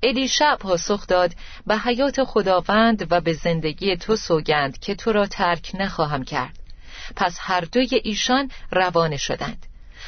الیشع 0.05 0.57
پاسخ 0.57 1.07
داد 1.07 1.35
به 1.67 1.77
حیات 1.77 2.25
خداوند 2.25 3.07
و 3.13 3.21
به 3.21 3.33
زندگی 3.33 3.97
تو 3.97 4.17
سوگند 4.17 4.79
که 4.79 4.95
تو 4.95 5.13
را 5.13 5.27
ترک 5.27 5.71
نخواهم 5.75 6.25
کرد. 6.25 6.59
پس 7.17 7.39
هر 7.41 7.61
دوی 7.61 8.01
ایشان 8.05 8.51
روانه 8.71 9.17
شدند. 9.17 9.67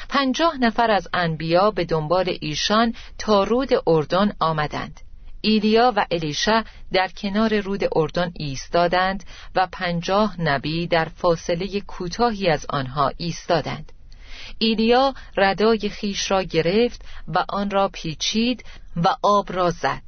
پنجاه 0.09 0.59
نفر 0.59 0.91
از 0.91 1.09
انبیا 1.13 1.71
به 1.71 1.85
دنبال 1.85 2.37
ایشان 2.41 2.95
تا 3.19 3.45
رود 3.45 3.71
اردن 3.87 4.33
آمدند. 4.39 5.01
ایلیا 5.41 5.93
و 5.97 6.07
الیشا 6.11 6.65
در 6.93 7.09
کنار 7.09 7.61
رود 7.61 7.85
اردن 7.93 8.33
ایستادند 8.35 9.25
و 9.55 9.69
پنجاه 9.73 10.41
نبی 10.41 10.87
در 10.87 11.05
فاصله 11.05 11.81
کوتاهی 11.81 12.49
از 12.49 12.67
آنها 12.69 13.13
ایستادند. 13.17 13.93
ایلیا 14.59 15.15
ردای 15.37 15.89
خیش 15.89 16.31
را 16.31 16.43
گرفت 16.43 17.05
و 17.29 17.45
آن 17.49 17.71
را 17.71 17.89
پیچید 17.89 18.65
و 18.97 19.17
آب 19.23 19.53
را 19.53 19.71
زد. 19.71 20.03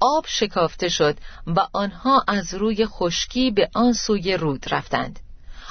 آب 0.00 0.24
شکافته 0.28 0.88
شد 0.88 1.16
و 1.46 1.66
آنها 1.72 2.24
از 2.28 2.54
روی 2.54 2.86
خشکی 2.86 3.50
به 3.50 3.70
آن 3.74 3.92
سوی 3.92 4.36
رود 4.36 4.66
رفتند. 4.70 5.20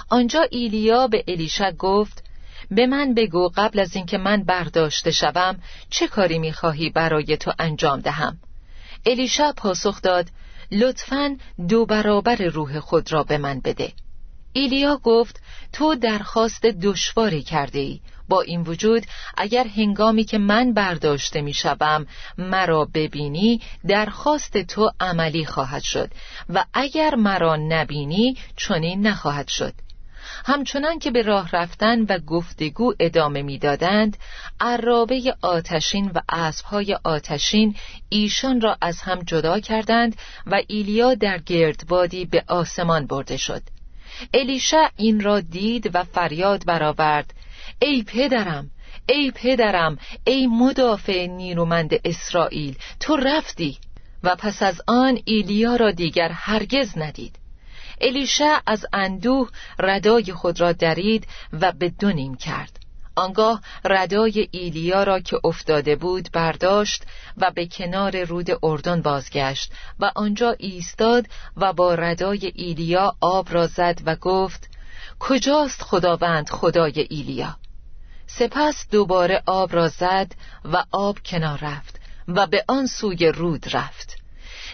آنجا 0.10 0.42
ایلیا 0.52 1.08
به 1.08 1.24
الیشا 1.28 1.72
گفت 1.72 2.24
به 2.72 2.88
من 2.88 3.14
بگو 3.14 3.52
قبل 3.56 3.80
از 3.80 3.96
اینکه 3.96 4.18
من 4.18 4.44
برداشته 4.44 5.12
شوم 5.12 5.60
چه 5.90 6.08
کاری 6.08 6.40
می‌خواهی 6.40 6.90
برای 6.90 7.38
تو 7.38 7.54
انجام 7.60 8.00
دهم؟ 8.00 8.38
الیشا 9.06 9.54
پاسخ 9.58 10.02
داد 10.02 10.28
لطفا 10.72 11.38
دو 11.70 11.86
برابر 11.86 12.36
روح 12.36 12.80
خود 12.80 13.14
را 13.14 13.24
به 13.24 13.38
من 13.38 13.60
بده. 13.60 13.94
ایلیا 14.54 15.00
گفت 15.04 15.42
تو 15.74 15.96
درخواست 15.96 16.62
دشواری 16.62 17.44
کرده 17.44 17.80
ای 17.80 18.00
با 18.30 18.42
این 18.42 18.62
وجود 18.62 19.06
اگر 19.38 19.68
هنگامی 19.68 20.24
که 20.24 20.38
من 20.38 20.74
برداشته 20.74 21.42
می 21.42 21.54
شوم 21.54 22.08
مرا 22.38 22.86
ببینی 22.94 23.62
درخواست 23.88 24.58
تو 24.58 24.92
عملی 25.00 25.46
خواهد 25.46 25.82
شد. 25.82 26.10
و 26.50 26.66
اگر 26.74 27.16
مرا 27.16 27.56
نبینی 27.56 28.38
چنین 28.58 29.08
نخواهد 29.08 29.48
شد. 29.48 29.74
همچنان 30.46 31.00
که 31.00 31.12
به 31.12 31.22
راه 31.22 31.50
رفتن 31.54 32.02
و 32.02 32.20
گفتگو 32.20 32.94
ادامه 33.00 33.42
می‌دادند 33.42 34.18
عرابه 34.60 35.36
آتشین 35.42 36.12
و 36.16 36.22
اسبهای 36.30 36.98
آتشین 37.04 37.76
ایشان 38.10 38.62
را 38.62 38.78
از 38.82 39.02
هم 39.02 39.20
جدا 39.20 39.60
کردند 39.60 40.16
و 40.46 40.62
ایلیا 40.68 41.14
در 41.14 41.38
گردبادی 41.38 42.26
به 42.26 42.44
آسمان 42.48 43.08
برده 43.08 43.38
شد. 43.38 43.62
الیشا 44.34 44.90
این 44.98 45.20
را 45.20 45.40
دید 45.40 45.96
و 45.96 46.04
فریاد 46.04 46.66
برآورد. 46.66 47.34
ای 47.82 48.04
پدرم 48.04 48.72
ای 49.10 49.32
پدرم 49.32 49.98
ای 50.26 50.48
مدافع 50.48 51.26
نیرومند 51.26 51.94
اسرائیل 52.06 52.78
تو 53.00 53.16
رفتی 53.16 53.78
و 54.24 54.36
پس 54.36 54.64
از 54.64 54.82
آن 54.88 55.20
ایلیا 55.26 55.76
را 55.76 55.92
دیگر 55.92 56.30
هرگز 56.30 56.98
ندید. 56.98 57.36
الیشع 58.02 58.60
از 58.66 58.86
اندوه 58.94 59.50
ردای 59.80 60.34
خود 60.34 60.62
را 60.62 60.72
درید 60.72 61.28
و 61.62 61.72
به 61.72 61.90
دو 61.90 62.12
نیم 62.12 62.36
کرد. 62.36 62.87
آنگاه 63.18 63.62
ردای 63.86 64.48
ایلیا 64.52 65.04
را 65.04 65.20
که 65.20 65.40
افتاده 65.44 65.96
بود 65.96 66.30
برداشت 66.34 67.04
و 67.38 67.52
به 67.52 67.68
کنار 67.68 68.24
رود 68.24 68.48
اردن 68.64 69.02
بازگشت 69.02 69.72
و 70.00 70.12
آنجا 70.16 70.56
ایستاد 70.60 71.26
و 71.58 71.74
با 71.74 71.96
ردای 71.96 72.52
ایلیا 72.56 73.16
آب 73.22 73.48
را 73.54 73.68
زد 73.68 74.02
و 74.06 74.16
گفت 74.16 74.70
کجاست 75.20 75.82
خداوند 75.82 76.50
خدای 76.50 77.08
ایلیا؟ 77.10 77.56
سپس 78.28 78.88
دوباره 78.92 79.44
آب 79.46 79.76
را 79.76 79.88
زد 79.88 80.32
و 80.66 80.84
آب 80.92 81.18
کنار 81.26 81.60
رفت 81.62 82.00
و 82.28 82.48
به 82.48 82.64
آن 82.68 82.88
سوی 82.88 83.28
رود 83.28 83.76
رفت. 83.76 84.17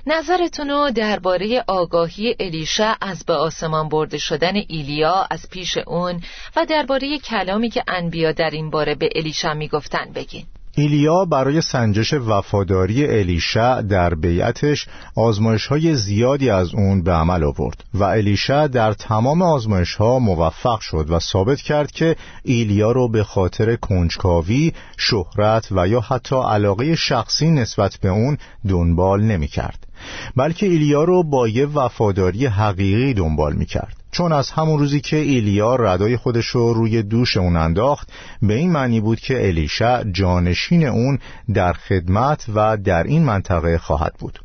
نظرتون 0.07 0.69
رو 0.69 0.91
درباره 0.91 1.63
آگاهی 1.67 2.35
الیشا 2.39 2.95
از 3.01 3.25
به 3.25 3.33
آسمان 3.33 3.89
برده 3.89 4.17
شدن 4.17 4.55
ایلیا 4.55 5.27
از 5.29 5.49
پیش 5.49 5.77
اون 5.77 6.21
و 6.55 6.65
درباره 6.65 7.19
کلامی 7.19 7.69
که 7.69 7.83
انبیا 7.87 8.31
در 8.31 8.49
این 8.49 8.69
باره 8.69 8.95
به 8.95 9.09
الیشا 9.15 9.53
می‌گفتن 9.53 10.11
بگین. 10.15 10.45
ایلیا 10.75 11.25
برای 11.25 11.61
سنجش 11.61 12.13
وفاداری 12.13 13.07
الیشع 13.07 13.81
در 13.81 14.15
بیعتش 14.15 14.87
آزمایش 15.15 15.67
های 15.67 15.95
زیادی 15.95 16.49
از 16.49 16.73
اون 16.73 17.03
به 17.03 17.11
عمل 17.11 17.43
آورد 17.43 17.83
و 17.93 18.03
الیشع 18.03 18.67
در 18.67 18.93
تمام 18.93 19.41
آزمایش 19.41 19.95
ها 19.95 20.19
موفق 20.19 20.79
شد 20.79 21.05
و 21.09 21.19
ثابت 21.19 21.61
کرد 21.61 21.91
که 21.91 22.15
ایلیا 22.43 22.91
رو 22.91 23.07
به 23.07 23.23
خاطر 23.23 23.75
کنجکاوی، 23.75 24.73
شهرت 24.97 25.67
و 25.71 25.87
یا 25.87 25.99
حتی 25.99 26.35
علاقه 26.35 26.95
شخصی 26.95 27.51
نسبت 27.51 27.97
به 28.01 28.09
اون 28.09 28.37
دنبال 28.69 29.21
نمی 29.23 29.47
کرد 29.47 29.87
بلکه 30.35 30.65
ایلیا 30.65 31.03
رو 31.03 31.23
با 31.23 31.47
یه 31.47 31.65
وفاداری 31.65 32.45
حقیقی 32.45 33.13
دنبال 33.13 33.53
می 33.53 33.65
کرد 33.65 34.02
چون 34.13 34.31
از 34.31 34.51
همون 34.51 34.79
روزی 34.79 35.01
که 35.01 35.17
ایلیا 35.17 35.75
ردای 35.75 36.17
خودش 36.17 36.45
رو 36.45 36.73
روی 36.73 37.03
دوش 37.03 37.37
اون 37.37 37.55
انداخت 37.55 38.11
به 38.41 38.53
این 38.53 38.71
معنی 38.71 38.99
بود 38.99 39.19
که 39.19 39.47
الیشع 39.47 40.03
جانشین 40.03 40.85
اون 40.85 41.19
در 41.53 41.73
خدمت 41.73 42.45
و 42.55 42.77
در 42.77 43.03
این 43.03 43.23
منطقه 43.23 43.77
خواهد 43.77 44.13
بود. 44.19 44.39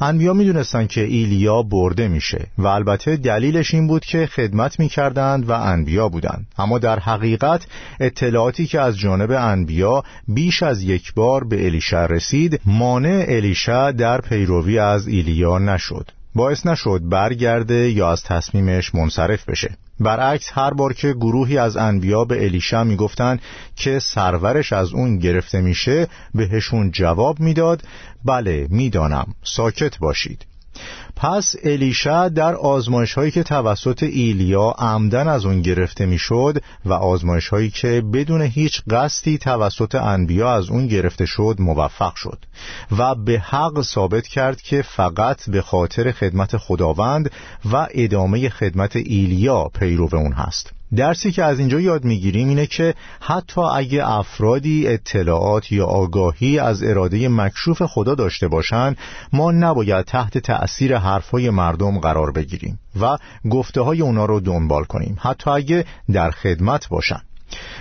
انبیا 0.00 0.32
می‌دونستند 0.32 0.88
که 0.88 1.00
ایلیا 1.00 1.62
برده 1.62 2.08
میشه 2.08 2.46
و 2.58 2.66
البته 2.66 3.16
دلیلش 3.16 3.74
این 3.74 3.86
بود 3.86 4.04
که 4.04 4.26
خدمت 4.26 4.80
می‌کردند 4.80 5.48
و 5.48 5.52
انبیا 5.52 6.08
بودند. 6.08 6.46
اما 6.58 6.78
در 6.78 6.98
حقیقت 6.98 7.66
اطلاعاتی 8.00 8.66
که 8.66 8.80
از 8.80 8.98
جانب 8.98 9.30
انبیا 9.30 10.02
بیش 10.28 10.62
از 10.62 10.82
یک 10.82 11.14
بار 11.14 11.44
به 11.44 11.66
الیشع 11.66 12.06
رسید 12.06 12.60
مانع 12.66 13.24
الیشع 13.28 13.92
در 13.92 14.20
پیروی 14.20 14.78
از 14.78 15.08
ایلیا 15.08 15.58
نشد. 15.58 16.10
باعث 16.36 16.66
نشد 16.66 17.00
برگرده 17.04 17.90
یا 17.90 18.12
از 18.12 18.22
تصمیمش 18.22 18.94
منصرف 18.94 19.48
بشه. 19.48 19.76
برعکس 20.00 20.50
هر 20.52 20.70
بار 20.70 20.92
که 20.92 21.12
گروهی 21.12 21.58
از 21.58 21.76
انبیا 21.76 22.24
به 22.24 22.44
الیشا 22.44 22.84
می‌گفتند 22.84 23.40
که 23.76 23.98
سرورش 23.98 24.72
از 24.72 24.92
اون 24.92 25.18
گرفته 25.18 25.60
میشه 25.60 26.08
بهشون 26.34 26.90
جواب 26.90 27.40
می‌داد 27.40 27.82
بله 28.24 28.66
می‌دانم 28.70 29.26
ساکت 29.44 29.98
باشید. 29.98 30.46
پس 31.16 31.54
الیشا 31.64 32.28
در 32.28 32.54
آزمایش 32.54 33.14
هایی 33.14 33.30
که 33.30 33.42
توسط 33.42 34.02
ایلیا 34.02 34.74
عمدن 34.78 35.28
از 35.28 35.44
اون 35.44 35.62
گرفته 35.62 36.06
می‌شد 36.06 36.62
و 36.84 36.92
آزمایش 36.92 37.48
هایی 37.48 37.70
که 37.70 38.02
بدون 38.12 38.42
هیچ 38.42 38.82
قصدی 38.90 39.38
توسط 39.38 39.94
انبیا 39.94 40.54
از 40.54 40.70
اون 40.70 40.86
گرفته 40.86 41.26
شد 41.26 41.56
موفق 41.58 42.14
شد 42.14 42.38
و 42.98 43.14
به 43.14 43.38
حق 43.38 43.82
ثابت 43.82 44.26
کرد 44.26 44.60
که 44.60 44.82
فقط 44.82 45.50
به 45.50 45.62
خاطر 45.62 46.12
خدمت 46.12 46.56
خداوند 46.56 47.30
و 47.72 47.86
ادامه 47.90 48.48
خدمت 48.48 48.96
ایلیا 48.96 49.64
پیرو 49.64 50.08
اون 50.12 50.32
هست. 50.32 50.72
درسی 50.96 51.32
که 51.32 51.44
از 51.44 51.58
اینجا 51.58 51.80
یاد 51.80 52.04
می‌گیریم 52.04 52.48
اینه 52.48 52.66
که 52.66 52.94
حتی 53.20 53.60
اگه 53.60 54.10
افرادی 54.10 54.88
اطلاعات 54.88 55.72
یا 55.72 55.86
آگاهی 55.86 56.58
از 56.58 56.82
اراده 56.82 57.28
مکشوف 57.28 57.82
خدا 57.82 58.14
داشته 58.14 58.48
باشند 58.48 58.96
ما 59.32 59.52
نباید 59.52 60.04
تحت 60.04 60.38
تأثیر 60.38 60.96
حرفهای 60.96 61.50
مردم 61.50 61.98
قرار 61.98 62.32
بگیریم 62.32 62.78
و 63.00 63.16
گفته 63.50 63.80
های 63.80 64.02
اونا 64.02 64.24
رو 64.24 64.40
دنبال 64.40 64.84
کنیم 64.84 65.16
حتی 65.20 65.50
اگه 65.50 65.84
در 66.12 66.30
خدمت 66.30 66.88
باشن. 66.88 67.20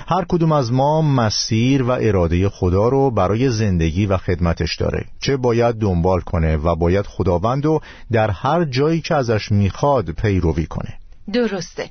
هر 0.07 0.25
کدوم 0.29 0.51
از 0.51 0.73
ما 0.73 1.01
مسیر 1.01 1.83
و 1.83 1.89
اراده 1.89 2.49
خدا 2.49 2.87
رو 2.87 3.11
برای 3.11 3.49
زندگی 3.49 4.05
و 4.05 4.17
خدمتش 4.17 4.75
داره 4.75 5.05
چه 5.19 5.37
باید 5.37 5.75
دنبال 5.75 6.19
کنه 6.19 6.57
و 6.57 6.75
باید 6.75 7.05
خداوند 7.05 7.65
رو 7.65 7.81
در 8.11 8.31
هر 8.31 8.65
جایی 8.65 9.01
که 9.01 9.15
ازش 9.15 9.51
می‌خواد 9.51 10.09
پیروی 10.09 10.65
کنه. 10.65 10.93
درسته. 11.33 11.89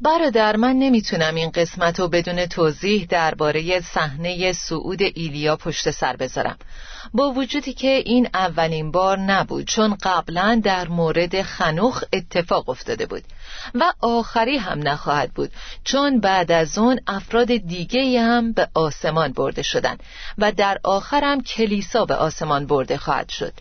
برادر 0.00 0.56
من 0.56 0.76
نمی‌تونم 0.76 1.34
این 1.34 1.50
قسمت 1.50 2.00
رو 2.00 2.08
بدون 2.08 2.46
توضیح 2.46 3.06
درباره 3.10 3.80
صحنه 3.80 4.52
سعود 4.52 5.02
ایلیا 5.02 5.56
پشت 5.56 5.90
سر 5.90 6.16
بذارم. 6.16 6.56
با 7.14 7.30
وجودی 7.30 7.72
که 7.72 7.88
این 7.88 8.28
اولین 8.34 8.90
بار 8.90 9.18
نبود 9.18 9.66
چون 9.66 9.96
قبلا 10.02 10.60
در 10.64 10.88
مورد 10.88 11.42
خنوخ 11.42 12.04
اتفاق 12.12 12.68
افتاده 12.68 13.06
بود 13.06 13.22
و 13.74 13.92
آخری 14.00 14.56
هم 14.56 14.88
نخواهد 14.88 15.32
بود 15.32 15.50
چون 15.84 16.20
بعد 16.20 16.52
از 16.52 16.78
اون 16.78 17.00
افراد 17.06 17.56
دیگه 17.56 18.20
هم 18.20 18.52
به 18.52 18.68
آسمان 18.74 19.32
برده 19.32 19.62
شدن 19.62 19.96
و 20.38 20.52
در 20.52 20.78
آخرم 20.84 21.42
کلیسا 21.42 22.04
به 22.04 22.14
آسمان 22.14 22.66
برده 22.66 22.96
خواهد 22.96 23.28
شد. 23.28 23.52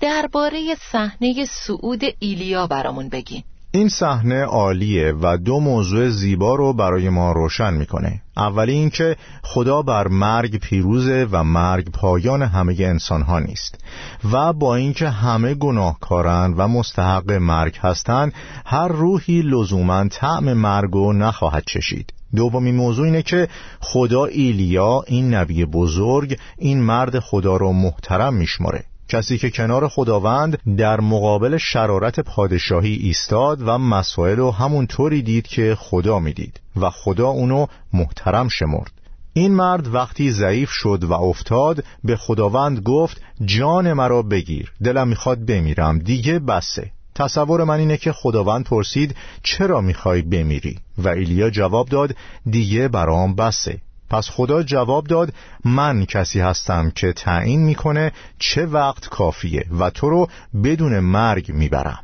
درباره 0.00 0.74
صحنه 0.92 1.44
سعود 1.44 2.02
ایلیا 2.18 2.66
برامون 2.66 3.08
بگین. 3.08 3.44
این 3.74 3.88
صحنه 3.88 4.44
عالیه 4.44 5.14
و 5.22 5.36
دو 5.36 5.60
موضوع 5.60 6.08
زیبا 6.08 6.54
رو 6.54 6.72
برای 6.72 7.08
ما 7.08 7.32
روشن 7.32 7.74
می‌کنه. 7.74 8.22
اولی 8.36 8.72
اینکه 8.72 9.16
خدا 9.42 9.82
بر 9.82 10.08
مرگ 10.08 10.56
پیروزه 10.60 11.28
و 11.30 11.44
مرگ 11.44 11.90
پایان 11.90 12.42
همه 12.42 12.76
انسان 12.78 13.22
ها 13.22 13.38
نیست 13.38 13.84
و 14.32 14.52
با 14.52 14.74
اینکه 14.74 15.08
همه 15.08 15.54
گناهکارن 15.54 16.54
و 16.56 16.68
مستحق 16.68 17.32
مرگ 17.32 17.76
هستند 17.80 18.32
هر 18.66 18.88
روحی 18.88 19.42
لزوما 19.42 20.08
طعم 20.08 20.52
مرگ 20.52 20.90
رو 20.90 21.12
نخواهد 21.12 21.64
چشید. 21.66 22.12
دومین 22.36 22.74
موضوع 22.74 23.04
اینه 23.04 23.22
که 23.22 23.48
خدا 23.80 24.24
ایلیا 24.24 25.02
این 25.06 25.34
نبی 25.34 25.64
بزرگ 25.64 26.38
این 26.58 26.80
مرد 26.82 27.18
خدا 27.18 27.56
رو 27.56 27.72
محترم 27.72 28.34
میشماره. 28.34 28.84
کسی 29.08 29.38
که 29.38 29.50
کنار 29.50 29.88
خداوند 29.88 30.76
در 30.76 31.00
مقابل 31.00 31.56
شرارت 31.56 32.20
پادشاهی 32.20 32.94
ایستاد 32.94 33.62
و 33.68 33.78
مسائل 33.78 34.36
رو 34.36 34.50
همون 34.50 34.86
طوری 34.86 35.22
دید 35.22 35.46
که 35.46 35.76
خدا 35.78 36.18
می‌دید 36.18 36.60
و 36.76 36.90
خدا 36.90 37.28
اونو 37.28 37.66
محترم 37.92 38.48
شمرد. 38.48 38.92
این 39.32 39.54
مرد 39.54 39.94
وقتی 39.94 40.30
ضعیف 40.30 40.70
شد 40.70 41.04
و 41.04 41.12
افتاد 41.12 41.84
به 42.04 42.16
خداوند 42.16 42.80
گفت 42.80 43.22
جان 43.44 43.92
مرا 43.92 44.22
بگیر 44.22 44.72
دلم 44.84 45.08
می‌خواد 45.08 45.46
بمیرم 45.46 45.98
دیگه 45.98 46.38
بسه. 46.38 46.90
تصور 47.14 47.64
من 47.64 47.78
اینه 47.78 47.96
که 47.96 48.12
خداوند 48.12 48.64
پرسید 48.64 49.16
چرا 49.42 49.80
می‌خوای 49.80 50.22
بمیری؟ 50.22 50.78
و 50.98 51.08
ایلیا 51.08 51.50
جواب 51.50 51.88
داد 51.88 52.16
دیگه 52.50 52.88
برام 52.88 53.34
بسه. 53.34 53.80
پس 54.12 54.30
خدا 54.30 54.62
جواب 54.62 55.06
داد 55.06 55.32
من 55.64 56.04
کسی 56.04 56.40
هستم 56.40 56.90
که 56.90 57.12
تعیین 57.12 57.60
می‌کنه 57.60 58.12
چه 58.38 58.66
وقت 58.66 59.08
کافیه 59.08 59.66
و 59.78 59.90
تو 59.90 60.10
رو 60.10 60.28
بدون 60.64 61.00
مرگ 61.00 61.52
می‌برم. 61.52 61.98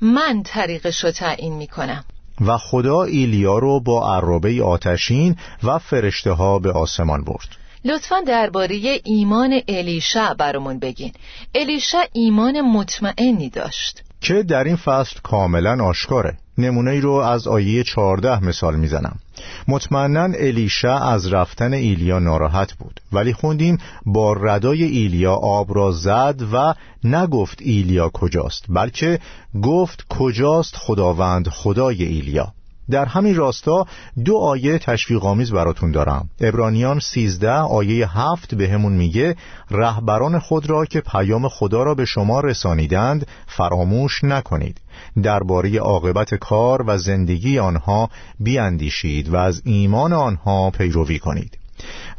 من 0.00 0.42
طریقش 0.42 1.04
رو 1.04 1.10
تعیین 1.10 1.52
می‌کنم. 1.52 2.04
و 2.46 2.56
خدا 2.58 3.02
ایلیا 3.02 3.58
رو 3.58 3.80
با 3.80 4.16
عرابه 4.16 4.62
آتشین 4.62 5.36
و 5.62 5.78
فرشته 5.78 6.32
ها 6.32 6.58
به 6.58 6.72
آسمان 6.72 7.24
برد. 7.24 7.48
لطفا 7.84 8.20
درباره 8.26 9.00
ایمان 9.04 9.60
الیشع 9.68 10.34
برامون 10.34 10.78
بگین. 10.78 11.12
الیشع 11.54 12.04
ایمان 12.12 12.60
مطمئنی 12.60 13.50
داشت. 13.50 14.02
که 14.20 14.42
در 14.42 14.64
این 14.64 14.76
فصل 14.76 15.20
کاملا 15.22 15.84
آشکاره. 15.84 16.38
نمونه 16.58 16.90
ای 16.90 17.00
رو 17.00 17.12
از 17.12 17.48
آیه 17.48 17.84
14 17.84 18.44
مثال 18.44 18.76
می‌زنم. 18.76 19.18
مطمئنا 19.68 20.22
الیشا 20.22 20.98
از 20.98 21.32
رفتن 21.32 21.72
ایلیا 21.72 22.18
ناراحت 22.18 22.72
بود 22.72 23.00
ولی 23.12 23.32
خوندیم 23.32 23.78
با 24.06 24.32
ردای 24.32 24.84
ایلیا 24.84 25.34
آب 25.34 25.74
را 25.74 25.92
زد 25.92 26.42
و 26.52 26.74
نگفت 27.04 27.62
ایلیا 27.62 28.08
کجاست 28.08 28.64
بلکه 28.68 29.18
گفت 29.62 30.06
کجاست 30.08 30.76
خداوند 30.76 31.48
خدای 31.48 32.04
ایلیا. 32.04 32.55
در 32.90 33.04
همین 33.04 33.36
راستا 33.36 33.86
دو 34.24 34.36
آیه 34.36 34.78
تشویق‌آمیز 34.78 35.52
براتون 35.52 35.90
دارم. 35.90 36.28
ابرانیان 36.40 37.00
13 37.00 37.50
آیه 37.50 38.18
7 38.18 38.54
به 38.54 38.68
همون 38.68 38.92
میگه 38.92 39.36
رهبران 39.70 40.38
خود 40.38 40.70
را 40.70 40.84
که 40.84 41.00
پیام 41.00 41.48
خدا 41.48 41.82
را 41.82 41.94
به 41.94 42.04
شما 42.04 42.40
رسانیدند 42.40 43.26
فراموش 43.46 44.24
نکنید. 44.24 44.80
درباره 45.22 45.78
عاقبت 45.78 46.34
کار 46.34 46.84
و 46.86 46.98
زندگی 46.98 47.58
آنها 47.58 48.10
بیاندیشید 48.40 49.28
و 49.28 49.36
از 49.36 49.62
ایمان 49.64 50.12
آنها 50.12 50.70
پیروی 50.70 51.18
کنید. 51.18 51.58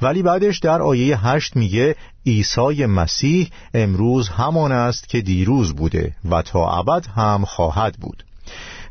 ولی 0.02 0.22
بعدش 0.22 0.60
در 0.60 0.82
آیه 0.82 1.28
هشت 1.28 1.56
میگه 1.56 1.96
عیسی 2.26 2.86
مسیح 2.86 3.50
امروز 3.74 4.30
همان 4.30 4.72
است 4.72 5.10
که 5.10 5.22
دیروز 5.22 5.76
بوده 5.76 6.16
و 6.30 6.42
تا 6.42 6.78
ابد 6.80 7.06
هم 7.16 7.46
خواهد 7.46 7.98
بود. 8.02 8.24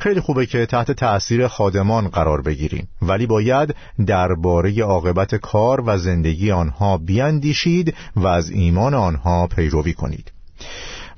خیلی 0.01 0.21
خوبه 0.21 0.47
که 0.47 0.67
تحت 0.67 0.93
تأثیر 0.93 1.49
خادمان 1.49 2.09
قرار 2.09 2.43
بگیریم. 2.43 2.89
ولی 3.03 3.27
باید 3.27 3.75
درباره 4.07 4.83
عاقبت 4.83 5.35
کار 5.35 5.83
و 5.87 5.99
زندگی 5.99 6.51
آنها 6.51 6.99
بیاندیشید 6.99 7.95
و 8.17 8.27
از 8.27 8.51
ایمان 8.51 8.95
آنها 8.95 9.47
پیروی 9.47 9.93
کنید. 9.93 10.33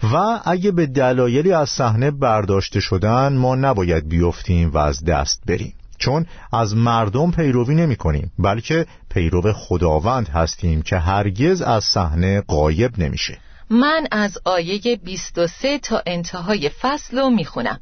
و 0.02 0.40
اگه 0.44 0.70
به 0.70 0.86
دلایلی 0.86 1.52
از 1.52 1.70
صحنه 1.70 2.10
برداشته 2.10 2.80
شدن 2.80 3.32
ما 3.32 3.54
نباید 3.54 4.08
بیفتیم 4.08 4.70
و 4.70 4.78
از 4.78 5.04
دست 5.04 5.42
بریم. 5.46 5.74
چون 5.98 6.26
از 6.52 6.76
مردم 6.76 7.30
پیروی 7.30 7.74
نمی 7.74 7.96
کنیم 7.96 8.32
بلکه 8.38 8.86
پیرو 9.10 9.52
خداوند 9.52 10.28
هستیم 10.28 10.82
که 10.82 10.98
هرگز 10.98 11.62
از 11.62 11.84
صحنه 11.84 12.40
قایب 12.40 12.98
نمیشه. 12.98 13.38
من 13.70 14.06
از 14.10 14.38
آیه 14.44 14.96
23 15.04 15.78
تا 15.78 16.02
انتهای 16.06 16.68
فصل 16.68 17.18
رو 17.18 17.30
می‌خونم. 17.30 17.80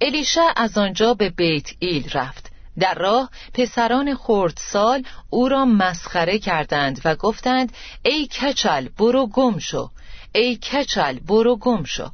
الیشا 0.00 0.48
از 0.56 0.78
آنجا 0.78 1.14
به 1.14 1.30
بیت 1.30 1.70
ایل 1.78 2.10
رفت. 2.10 2.50
در 2.78 2.94
راه 2.94 3.30
پسران 3.54 4.14
خردسال 4.14 5.04
او 5.30 5.48
را 5.48 5.64
مسخره 5.64 6.38
کردند 6.38 7.00
و 7.04 7.14
گفتند 7.14 7.72
ای 8.02 8.26
کچل 8.26 8.88
برو 8.98 9.26
گم 9.26 9.58
شو. 9.58 9.90
ای 10.34 10.56
کچل 10.56 11.18
برو 11.18 11.56
گم 11.56 11.84
شو. 11.84 12.10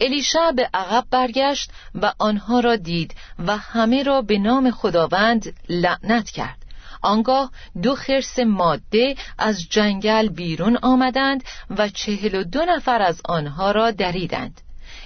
الیشا 0.00 0.52
به 0.52 0.70
عقب 0.74 1.04
برگشت 1.10 1.70
و 1.94 2.12
آنها 2.18 2.60
را 2.60 2.76
دید 2.76 3.14
و 3.46 3.56
همه 3.56 4.02
را 4.02 4.22
به 4.22 4.38
نام 4.38 4.70
خداوند 4.70 5.54
لعنت 5.68 6.30
کرد. 6.30 6.58
آنگاه 7.02 7.50
دو 7.82 7.94
خرس 7.94 8.38
ماده 8.38 9.14
از 9.38 9.68
جنگل 9.70 10.28
بیرون 10.28 10.76
آمدند 10.76 11.44
و 11.70 11.88
چهل 11.88 12.34
و 12.34 12.44
دو 12.44 12.64
نفر 12.64 13.02
از 13.02 13.20
آنها 13.24 13.70
را 13.70 13.90
دریدند. 13.90 14.60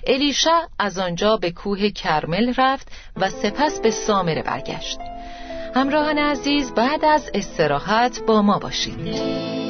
الیشا 0.07 0.61
از 0.79 0.99
آنجا 0.99 1.37
به 1.37 1.51
کوه 1.51 1.91
کرمل 1.91 2.55
رفت 2.57 2.89
و 3.17 3.31
سپس 3.31 3.81
به 3.81 3.91
سامره 3.91 4.43
برگشت. 4.43 4.99
همراهان 5.75 6.19
عزیز 6.19 6.73
بعد 6.73 7.05
از 7.05 7.31
استراحت 7.35 8.23
با 8.27 8.43
ما 8.43 8.59
باشید. 8.59 9.70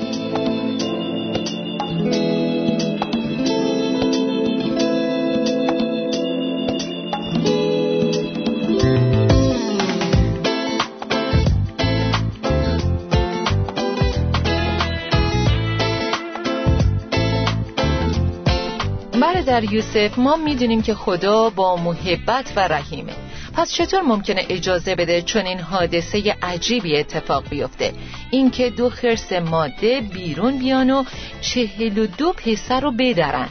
در 19.20 19.72
یوسف 19.72 20.18
ما 20.18 20.36
می‌دونیم 20.36 20.82
که 20.82 20.94
خدا 20.94 21.50
با 21.50 21.76
محبت 21.76 22.52
و 22.56 22.60
رحیمه. 22.60 23.12
پس 23.54 23.72
چطور 23.72 24.00
ممکنه 24.00 24.46
اجازه 24.48 24.94
بده 24.94 25.22
چون 25.22 25.46
این 25.46 25.60
حادثه 25.60 26.36
عجیبی 26.42 26.98
اتفاق 26.98 27.48
بیفته؟ 27.48 27.92
اینکه 28.30 28.70
دو 28.70 28.90
خرس 28.90 29.32
ماده 29.32 30.00
بیرون 30.00 30.58
بیان 30.58 30.90
و 30.90 31.04
چهل 31.40 31.98
و 31.98 32.06
دو 32.06 32.32
پسر 32.32 32.80
رو 32.80 32.92
بدرن. 32.92 33.48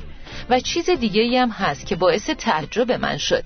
و 0.49 0.59
چیز 0.59 0.89
دیگه 0.89 1.41
هم 1.41 1.49
هست 1.49 1.85
که 1.85 1.95
باعث 1.95 2.29
تعجب 2.29 2.91
من 2.91 3.17
شد. 3.17 3.43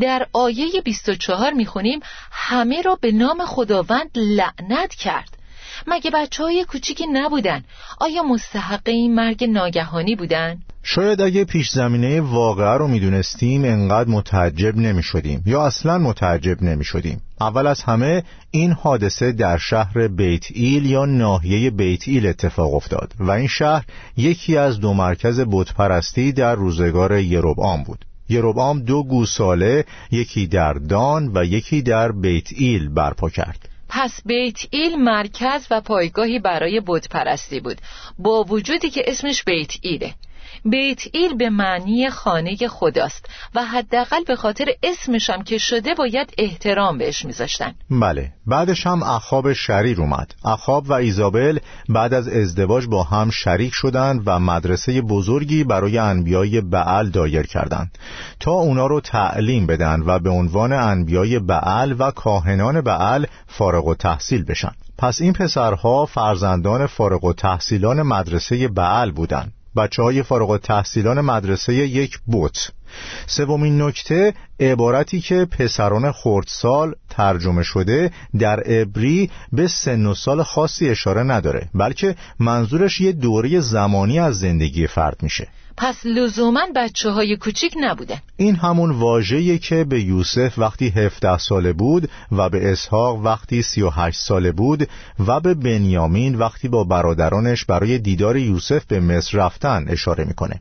در 0.00 0.26
آیه 0.32 0.80
24 0.84 1.52
می‌خونیم 1.52 2.00
همه 2.30 2.82
را 2.82 2.98
به 3.00 3.12
نام 3.12 3.46
خداوند 3.46 4.10
لعنت 4.14 4.94
کرد. 4.94 5.36
مگه 5.86 6.10
بچه 6.10 6.42
های 6.42 6.64
کوچیکی 6.64 7.06
نبودن؟ 7.06 7.64
آیا 8.00 8.22
مستحق 8.22 8.82
این 8.84 9.14
مرگ 9.14 9.44
ناگهانی 9.44 10.16
بودن؟ 10.16 10.58
شاید 10.86 11.20
اگه 11.20 11.44
پیش 11.44 11.70
زمینه 11.70 12.20
واقعه 12.20 12.78
رو 12.78 12.88
می‌دونستیم 12.88 13.64
انقدر 13.64 14.10
متعجب 14.10 14.76
نمی 14.76 15.02
شدیم 15.02 15.42
یا 15.46 15.66
اصلا 15.66 15.98
متعجب 15.98 16.62
نمی 16.62 16.84
شدیم 16.84 17.20
اول 17.40 17.66
از 17.66 17.82
همه 17.82 18.22
این 18.50 18.72
حادثه 18.72 19.32
در 19.32 19.58
شهر 19.58 20.08
بیت 20.08 20.44
ایل 20.50 20.86
یا 20.86 21.04
ناحیه 21.04 21.70
بیت 21.70 22.08
ایل 22.08 22.26
اتفاق 22.26 22.74
افتاد 22.74 23.14
و 23.18 23.30
این 23.30 23.46
شهر 23.46 23.84
یکی 24.16 24.56
از 24.56 24.80
دو 24.80 24.94
مرکز 24.94 25.40
بتپرستی 25.40 26.32
در 26.32 26.54
روزگار 26.54 27.18
یروبعام 27.18 27.82
بود. 27.82 28.04
یروبعام 28.28 28.80
دو 28.80 29.02
گوساله 29.02 29.84
یکی 30.10 30.46
در 30.46 30.72
دان 30.72 31.30
و 31.34 31.44
یکی 31.44 31.82
در 31.82 32.12
بیت 32.12 32.48
ایل 32.56 32.88
برپا 32.88 33.28
کرد. 33.28 33.68
پس 33.88 34.20
بیت 34.26 34.58
ایل 34.70 34.96
مرکز 34.96 35.66
و 35.70 35.80
پایگاهی 35.80 36.38
برای 36.38 36.82
بتپرستی 36.86 37.60
بود. 37.60 37.80
با 38.18 38.44
وجودی 38.44 38.90
که 38.90 39.02
اسمش 39.06 39.44
بیت 39.44 39.72
ایله. 39.82 40.14
بیت 40.64 41.02
ایل 41.12 41.36
به 41.36 41.50
معنی 41.50 42.10
خانه 42.10 42.56
خداست 42.68 43.26
و 43.54 43.64
حداقل 43.64 44.24
به 44.24 44.36
خاطر 44.36 44.66
اسمشم 44.82 45.42
که 45.42 45.58
شده 45.58 45.94
باید 45.94 46.34
احترام 46.38 46.98
بهش 46.98 47.24
میذاشتن. 47.24 47.74
بله 47.90 48.32
بعدش 48.46 48.86
هم 48.86 49.02
اخاب 49.02 49.52
شریر 49.52 50.00
اومد. 50.00 50.34
اخاب 50.44 50.90
و 50.90 50.92
ایزابل 50.92 51.58
بعد 51.88 52.14
از 52.14 52.28
ازدواج 52.28 52.86
با 52.86 53.02
هم 53.02 53.30
شریک 53.30 53.72
شدند 53.74 54.22
و 54.26 54.38
مدرسه 54.38 55.02
بزرگی 55.02 55.64
برای 55.64 55.98
انبیای 55.98 56.60
بعل 56.60 57.10
دایر 57.10 57.46
کردند. 57.46 57.98
تا 58.40 58.50
اونا 58.50 58.86
رو 58.86 59.00
تعلیم 59.00 59.66
بدن 59.66 60.02
و 60.06 60.18
به 60.18 60.30
عنوان 60.30 60.72
انبیای 60.72 61.38
بعل 61.38 61.94
و 61.98 62.10
کاهنان 62.10 62.80
بعل 62.80 63.26
فارغ 63.46 63.86
و 63.86 63.94
تحصیل 63.94 64.44
بشن. 64.44 64.72
پس 64.98 65.20
این 65.20 65.32
پسرها 65.32 66.06
فرزندان 66.06 66.86
فارغ 66.86 67.24
و 67.24 67.32
تحصیلان 67.32 68.02
مدرسه 68.02 68.68
بعل 68.68 69.10
بودند 69.10 69.52
بچه 69.76 70.02
های 70.02 70.22
فارغ 70.22 70.56
تحصیلان 70.56 71.20
مدرسه 71.20 71.74
یک 71.74 72.18
بوت. 72.26 72.72
سومین 73.26 73.82
نکته 73.82 74.34
عبارتی 74.60 75.20
که 75.20 75.44
پسران 75.44 76.12
خردسال 76.12 76.94
ترجمه 77.10 77.62
شده 77.62 78.10
در 78.38 78.60
عبری 78.60 79.30
به 79.52 79.68
سن 79.68 80.06
و 80.06 80.14
سال 80.14 80.42
خاصی 80.42 80.88
اشاره 80.88 81.22
نداره 81.22 81.68
بلکه 81.74 82.16
منظورش 82.38 83.00
یه 83.00 83.12
دوره 83.12 83.60
زمانی 83.60 84.18
از 84.18 84.38
زندگی 84.38 84.86
فرد 84.86 85.22
میشه. 85.22 85.48
پس 85.76 85.96
لزوما 86.04 86.60
بچه 86.76 87.10
های 87.10 87.36
کوچیک 87.36 87.74
نبوده. 87.80 88.22
این 88.36 88.56
همون 88.56 88.90
واژه‌ای 88.90 89.58
که 89.58 89.84
به 89.84 90.00
یوسف 90.00 90.58
وقتی 90.58 90.88
17 90.88 91.38
ساله 91.38 91.72
بود 91.72 92.10
و 92.32 92.48
به 92.48 92.72
اسحاق 92.72 93.18
وقتی 93.18 93.62
38 93.62 94.20
ساله 94.20 94.52
بود 94.52 94.88
و 95.26 95.40
به 95.40 95.54
بنیامین 95.54 96.34
وقتی 96.34 96.68
با 96.68 96.84
برادرانش 96.84 97.64
برای 97.64 97.98
دیدار 97.98 98.36
یوسف 98.36 98.84
به 98.84 99.00
مصر 99.00 99.38
رفتن 99.38 99.84
اشاره 99.88 100.24
می‌کنه. 100.24 100.60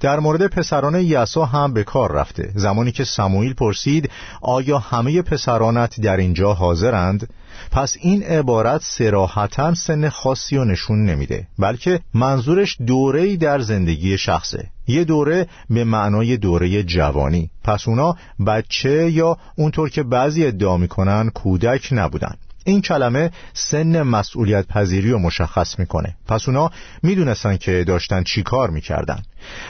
در 0.00 0.20
مورد 0.20 0.46
پسران 0.46 0.94
یسا 0.94 1.44
هم 1.44 1.72
به 1.72 1.84
کار 1.84 2.12
رفته. 2.12 2.52
زمانی 2.54 2.92
که 2.92 3.04
سموئیل 3.04 3.54
پرسید 3.54 4.10
آیا 4.42 4.78
همه 4.78 5.22
پسرانت 5.22 6.00
در 6.00 6.16
اینجا 6.16 6.52
حاضرند؟ 6.54 7.28
پس 7.70 7.96
این 8.00 8.22
عبارت 8.22 8.80
سراحتا 8.84 9.74
سن 9.74 10.08
خاصی 10.08 10.56
و 10.56 10.64
نشون 10.64 11.04
نمیده 11.04 11.46
بلکه 11.58 12.00
منظورش 12.14 12.76
دوره‌ای 12.86 13.36
در 13.36 13.60
زندگی 13.60 14.18
شخصه. 14.18 14.66
یه 14.86 15.04
دوره 15.04 15.46
به 15.70 15.84
معنای 15.84 16.36
دوره 16.36 16.82
جوانی. 16.82 17.50
پس 17.64 17.88
اونا 17.88 18.16
بچه 18.46 19.10
یا 19.10 19.38
اونطور 19.56 19.90
که 19.90 20.02
بعضی 20.02 20.46
ادعا 20.46 20.76
می‌کنن 20.76 21.30
کودک 21.34 21.88
نبودن. 21.92 22.34
این 22.64 22.82
کلمه 22.82 23.30
سن 23.52 24.02
مسئولیت 24.02 24.66
پذیری 24.66 25.10
رو 25.10 25.18
مشخص 25.18 25.78
می‌کنه. 25.78 26.16
پس 26.28 26.48
اونا 26.48 26.70
می‌دونستن 27.02 27.56
که 27.56 27.84
داشتن 27.84 28.22
چی 28.22 28.42
کار 28.42 28.70
می‌کردن. 28.70 29.22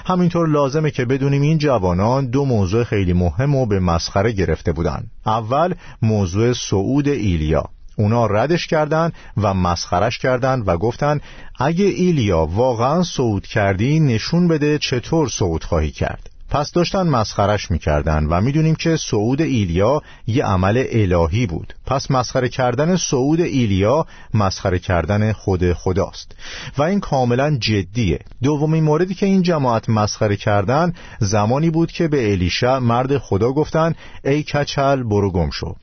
همینطور 0.07 0.48
لازمه 0.48 0.90
که 0.90 1.05
بدونیم 1.05 1.42
این 1.42 1.59
جوانان 1.59 2.26
دو 2.26 2.44
موضوع 2.44 2.85
خیلی 2.85 3.12
مهم 3.12 3.55
و 3.55 3.66
به 3.66 3.81
مسخره 3.81 4.33
گرفته 4.33 4.72
بودن. 4.72 5.02
اول 5.26 5.74
موضوع 6.02 6.52
صعود 6.52 7.09
ایلیا. 7.09 7.64
اونا 7.96 8.26
ردش 8.26 8.66
کردن 8.66 9.12
و 9.37 9.55
مسخرش 9.55 10.18
کردن 10.18 10.61
و 10.61 10.76
گفتن 10.76 11.20
اگه 11.59 11.85
ایلیا 11.85 12.46
واقعا 12.46 13.02
صعود 13.02 13.46
کردی 13.46 14.00
نشون 14.00 14.48
بده 14.48 14.78
چطور 14.78 15.28
صعود 15.28 15.64
خواهی 15.64 15.90
کرد. 15.90 16.32
پس 16.53 16.73
داشتن 16.73 17.03
مسخرش 17.03 17.71
می‌کردن 17.71 18.25
و 18.25 18.41
می‌دونیم 18.41 18.75
که 18.75 18.97
صعود 18.97 19.41
ایلیا 19.41 20.03
یه 20.27 20.45
عمل 20.45 20.85
الهی 20.91 21.47
بود. 21.47 21.75
پس 21.87 22.11
مسخره 22.11 22.49
کردن 22.49 22.97
صعود 22.97 23.41
ایلیا 23.41 24.07
مسخره 24.35 24.79
کردن 24.79 25.33
خود 25.33 25.73
خداست. 25.73 26.37
و 26.79 26.83
این 26.83 27.01
کاملا 27.01 27.57
جدیه. 27.57 28.19
دومین 28.43 28.85
موردی 28.85 29.15
که 29.15 29.27
این 29.27 29.43
جماعت 29.43 29.88
مسخره 29.88 30.37
کردن 30.37 30.93
زمانی 31.21 31.71
بود 31.71 31.93
که 31.93 32.09
به 32.09 32.33
الیشا 32.33 32.81
مرد 32.81 33.19
خدا 33.19 33.53
گفتن 33.53 33.95
ای 34.25 34.43
کچل 34.43 35.03
برو 35.03 35.31
گم 35.31 35.51
شو. 35.51 35.75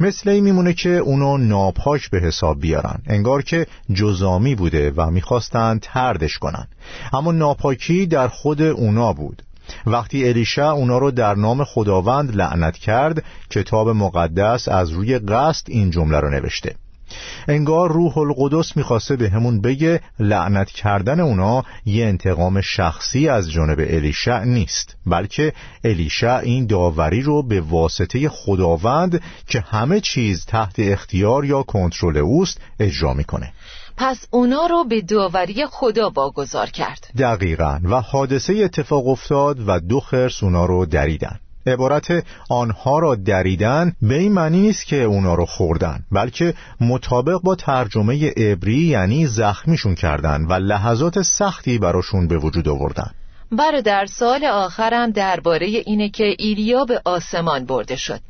مثل 0.00 0.30
این 0.30 0.44
میمونه 0.44 0.72
که 0.72 0.90
اونو 0.90 1.38
ناپاک 1.38 2.10
به 2.10 2.20
حساب 2.20 2.60
بیارن. 2.60 3.02
انگار 3.06 3.42
که 3.42 3.66
جزامی 3.94 4.54
بوده 4.54 4.90
و 4.90 5.10
می‌خواستن 5.10 5.78
تردش 5.82 6.38
کنن. 6.38 6.68
اما 7.12 7.32
ناپاکی 7.32 8.06
در 8.06 8.28
خود 8.28 8.62
اونا 8.62 9.12
بود. 9.12 9.42
وقتی 9.86 10.28
الیشا 10.28 10.70
اونا 10.70 10.98
رو 10.98 11.10
در 11.10 11.34
نام 11.34 11.64
خداوند 11.64 12.36
لعنت 12.36 12.76
کرد 12.76 13.24
کتاب 13.50 13.88
مقدس 13.88 14.68
از 14.68 14.90
روی 14.90 15.18
قصد 15.18 15.66
این 15.68 15.90
جمله 15.90 16.20
رو 16.20 16.30
نوشته. 16.30 16.74
انگار 17.48 17.92
روح 17.92 18.18
القدس 18.18 18.76
می‌خواسته 18.76 19.16
به 19.16 19.30
همون 19.30 19.60
بگه 19.60 20.00
لعنت 20.18 20.70
کردن 20.70 21.20
اونا 21.20 21.64
یه 21.84 22.06
انتقام 22.06 22.60
شخصی 22.60 23.28
از 23.28 23.50
جانب 23.50 23.78
الیشع 23.80 24.44
نیست 24.44 24.96
بلکه 25.06 25.52
الیشع 25.84 26.36
این 26.36 26.66
داوری 26.66 27.22
رو 27.22 27.42
به 27.42 27.60
واسطه 27.60 28.28
خداوند 28.28 29.22
که 29.46 29.60
همه 29.60 30.00
چیز 30.00 30.46
تحت 30.46 30.74
اختیار 30.78 31.44
یا 31.44 31.62
کنترل 31.62 32.16
اوست 32.16 32.60
اجرا 32.80 33.14
می‌کنه. 33.14 33.52
پس 33.98 34.26
اونا 34.30 34.66
رو 34.66 34.84
به 34.84 35.00
داوری 35.00 35.66
خدا 35.66 36.10
واگذار 36.10 36.66
کرد. 36.66 37.06
دقیقا. 37.18 37.80
و 37.84 38.00
حادثه 38.00 38.54
اتفاق 38.54 39.08
افتاد 39.08 39.68
و 39.68 39.80
دو 39.80 40.00
خرس 40.00 40.42
اونا 40.42 40.66
رو 40.66 40.86
دریدن. 40.86 41.38
عبارت 41.66 42.24
آنها 42.50 42.98
را 42.98 43.14
دریدن 43.14 43.92
به 44.02 44.18
این 44.18 44.32
معنی 44.32 44.60
نیست 44.60 44.86
که 44.86 45.02
اونا 45.02 45.34
رو 45.34 45.46
خوردن 45.46 46.04
بلکه 46.12 46.54
مطابق 46.80 47.40
با 47.42 47.54
ترجمه 47.54 48.30
عبری 48.30 48.78
یعنی 48.78 49.26
زخمیشون 49.26 49.94
کردن 49.94 50.44
و 50.44 50.52
لحظات 50.52 51.22
سختی 51.22 51.78
براشون 51.78 52.28
به 52.28 52.38
وجود 52.38 52.68
آوردن. 52.68 53.10
برادر 53.52 54.06
سال 54.06 54.44
آخرم 54.44 55.10
درباره 55.10 55.66
اینه 55.66 56.08
که 56.08 56.36
ایلیا 56.38 56.84
به 56.84 57.02
آسمان 57.04 57.66
برده 57.66 57.96
شد. 57.96 58.20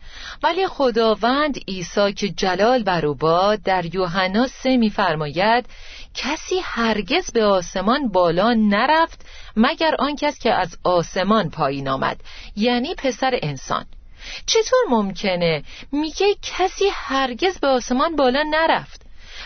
ولی 0.42 0.66
خداوند 0.66 1.58
عیسی 1.68 2.12
که 2.12 2.28
جلال 2.28 2.82
بر 2.82 3.06
او 3.06 3.14
باد 3.14 3.62
در 3.62 3.94
یوحنا 3.94 4.46
سه 4.46 4.76
میفرماید 4.76 5.66
کسی 6.14 6.60
هرگز 6.62 7.32
به 7.32 7.44
آسمان 7.44 8.08
بالا 8.08 8.54
نرفت 8.54 9.26
مگر 9.56 9.94
آن 9.98 10.16
کس 10.16 10.38
که 10.38 10.52
از 10.52 10.78
آسمان 10.84 11.50
پایین 11.50 11.88
آمد 11.88 12.20
یعنی 12.56 12.94
پسر 12.94 13.38
انسان. 13.42 13.86
چطور 14.46 14.78
ممکنه؟ 14.90 15.62
میگه 15.92 16.26
کسی 16.42 16.84
هرگز 16.92 17.58
به 17.58 17.66
آسمان 17.66 18.16
بالا 18.16 18.42
نرفت. 18.50 19.02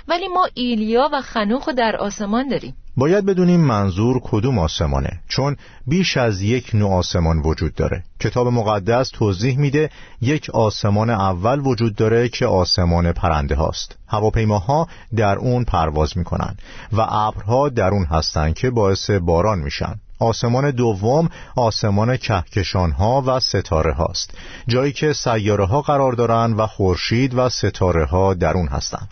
ولی 0.08 0.28
ما 0.28 0.48
ایلیا 0.54 1.10
و 1.12 1.20
خنوخ 1.20 1.68
در 1.68 1.96
آسمان 1.96 2.48
داریم. 2.48 2.76
باید 2.96 3.26
بدونیم 3.26 3.60
منظور 3.60 4.20
کدوم 4.24 4.58
آسمانه 4.58 5.20
چون 5.28 5.56
بیش 5.86 6.16
از 6.16 6.42
یک 6.42 6.70
نوع 6.74 6.92
آسمان 6.92 7.38
وجود 7.38 7.74
داره. 7.74 8.04
کتاب 8.20 8.48
مقدس 8.48 9.08
توضیح 9.08 9.58
میده 9.58 9.90
یک 10.20 10.50
آسمان 10.50 11.10
اول 11.10 11.60
وجود 11.60 11.94
داره 11.94 12.28
که 12.28 12.46
آسمان 12.46 13.12
پرنده 13.12 13.54
هاست. 13.54 13.98
هواپیماها 14.08 14.88
در 15.16 15.36
اون 15.36 15.64
پرواز 15.64 16.18
می‌کنن 16.18 16.56
و 16.92 17.00
ابرها 17.00 17.68
در 17.68 17.88
اون 17.88 18.04
هستن 18.04 18.52
که 18.52 18.70
باعث 18.70 19.10
باران 19.10 19.58
میشن. 19.58 19.94
آسمان 20.22 20.70
دوم 20.70 21.28
آسمان 21.56 22.16
کهکشان 22.16 22.90
ها 22.90 23.22
و 23.26 23.40
ستاره 23.40 23.92
هاست 23.92 24.30
جایی 24.68 24.92
که 24.92 25.12
سیاره 25.12 25.66
ها 25.66 25.82
قرار 25.82 26.12
دارن 26.12 26.52
و 26.52 26.66
خورشید 26.66 27.34
و 27.34 27.48
ستاره 27.48 28.04
ها 28.04 28.34
در 28.34 28.52
اون 28.52 28.68
هستند. 28.68 29.08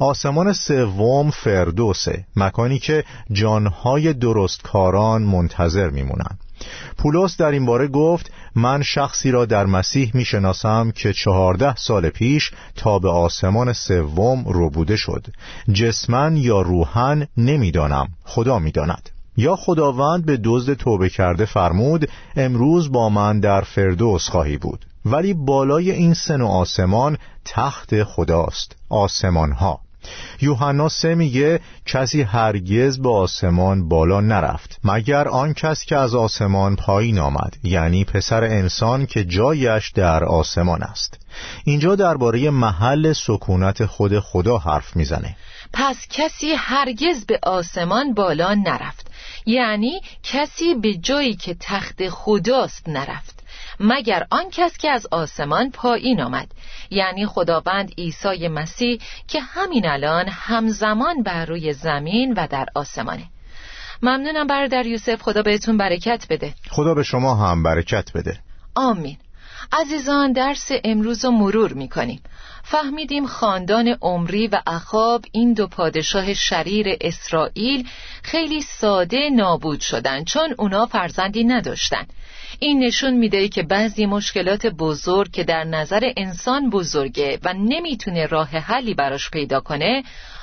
آسمان 0.00 0.52
سوم 0.52 1.30
فردوسه 1.30 2.24
مکانی 2.36 2.78
که 2.78 3.04
جانهای 3.32 4.12
درستکاران 4.12 5.22
منتظر 5.22 5.90
میمونن 5.90 6.38
پولس 6.98 7.36
در 7.36 7.50
این 7.50 7.66
باره 7.66 7.88
گفت 7.88 8.32
من 8.54 8.82
شخصی 8.82 9.30
را 9.30 9.44
در 9.44 9.66
مسیح 9.66 10.10
می‌شناسم 10.14 10.90
که 10.90 11.12
چهارده 11.12 11.74
سال 11.76 12.08
پیش 12.08 12.50
تا 12.76 12.98
به 12.98 13.10
آسمان 13.10 13.72
سوم 13.72 14.44
رو 14.48 14.70
بوده 14.70 14.96
شد. 14.96 15.26
جسمن 15.72 16.36
یا 16.36 16.60
روحن 16.60 17.26
نمی‌دانم. 17.36 18.08
خدا 18.24 18.58
می‌داند. 18.58 19.10
یا 19.40 19.56
خداوند 19.56 20.26
به 20.26 20.38
دزد 20.44 20.74
توبه 20.74 21.08
کرده 21.08 21.44
فرمود 21.44 22.08
امروز 22.36 22.92
با 22.92 23.08
من 23.08 23.40
در 23.40 23.60
فردوس 23.60 24.28
خواهی 24.28 24.56
بود. 24.56 24.86
ولی 25.04 25.34
بالای 25.34 25.90
این 25.90 26.14
سن 26.14 26.40
و 26.40 26.46
آسمان 26.46 27.18
تخت 27.44 28.02
خداست 28.02 28.76
آسمان 28.88 29.52
ها 29.52 29.80
یوحنا 30.40 30.88
سه 30.88 31.14
میگه 31.14 31.60
کسی 31.86 32.22
هرگز 32.22 32.98
به 32.98 33.10
آسمان 33.10 33.88
بالا 33.88 34.20
نرفت 34.20 34.80
مگر 34.84 35.28
آن 35.28 35.54
کس 35.54 35.84
که 35.84 35.96
از 35.96 36.14
آسمان 36.14 36.76
پایین 36.76 37.18
آمد 37.18 37.56
یعنی 37.62 38.04
پسر 38.04 38.44
انسان 38.44 39.06
که 39.06 39.24
جایش 39.24 39.90
در 39.90 40.24
آسمان 40.24 40.82
است. 40.82 41.18
اینجا 41.64 41.94
درباره 41.94 42.50
محل 42.50 43.12
سکونت 43.12 43.86
خود 43.86 44.18
خدا 44.18 44.58
حرف 44.58 44.96
می‌زنه. 44.96 45.36
پس 45.72 46.06
کسی 46.10 46.52
هرگز 46.52 47.26
به 47.26 47.38
آسمان 47.42 48.14
بالا 48.14 48.54
نرفت. 48.54 49.10
یعنی 49.46 50.00
کسی 50.22 50.74
به 50.74 50.94
جایی 50.94 51.34
که 51.34 51.56
تخت 51.60 52.08
خداست 52.08 52.88
نرفت. 52.88 53.40
مگر 53.80 54.26
آن 54.30 54.50
کس 54.52 54.78
که 54.78 54.90
از 54.90 55.06
آسمان 55.10 55.70
پایین 55.70 56.20
آمد. 56.20 56.48
یعنی 56.90 57.26
خداوند 57.26 57.92
عیسی 57.98 58.48
مسیح 58.48 59.00
که 59.28 59.40
همین 59.40 59.86
الان 59.86 60.28
همزمان 60.28 61.22
بر 61.22 61.44
روی 61.44 61.72
زمین 61.72 62.34
و 62.36 62.46
در 62.46 62.66
آسمانه. 62.74 63.24
ممنونم 64.02 64.46
برادر 64.46 64.86
یوسف 64.86 65.22
خدا 65.22 65.42
بهتون 65.42 65.76
برکت 65.76 66.26
بده. 66.30 66.54
خدا 66.70 66.94
به 66.94 67.02
شما 67.02 67.34
هم 67.34 67.62
برکت 67.62 68.12
بده. 68.14 68.38
آمین. 68.74 69.16
عزیزان 69.72 70.32
درس 70.32 70.70
امروز 70.84 71.24
رو 71.24 71.30
مرور 71.30 71.72
می‌کنیم. 71.72 72.20
فهمیدیم 72.70 73.26
خاندان 73.26 73.96
عمری 74.02 74.46
و 74.46 74.62
اخاب 74.66 75.24
این 75.32 75.52
دو 75.52 75.66
پادشاه 75.66 76.34
شریر 76.34 76.86
اسرائیل 77.00 77.88
خیلی 78.22 78.62
ساده 78.62 79.30
نابود 79.30 79.80
شدن 79.80 80.24
چون 80.24 80.54
اونا 80.58 80.86
فرزندی 80.86 81.44
نداشتن. 81.44 82.06
این 82.58 82.78
نشون 82.84 83.14
میده 83.14 83.48
که 83.48 83.62
بعضی 83.62 84.06
مشکلات 84.06 84.66
بزرگ 84.66 85.30
که 85.30 85.44
در 85.44 85.64
نظر 85.64 86.12
انسان 86.16 86.70
بزرگه 86.70 87.38
و 87.44 87.52
نمی‌تونه 87.52 88.26
راه 88.26 88.48
حلی 88.48 88.94
براش 88.94 89.30
پیدا 89.30 89.60
کنه 89.60 90.02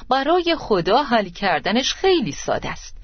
برای 0.09 0.55
خدا 0.59 1.03
حل 1.03 1.29
کردنش 1.29 1.93
خیلی 1.93 2.31
ساده 2.31 2.69
است. 2.69 2.96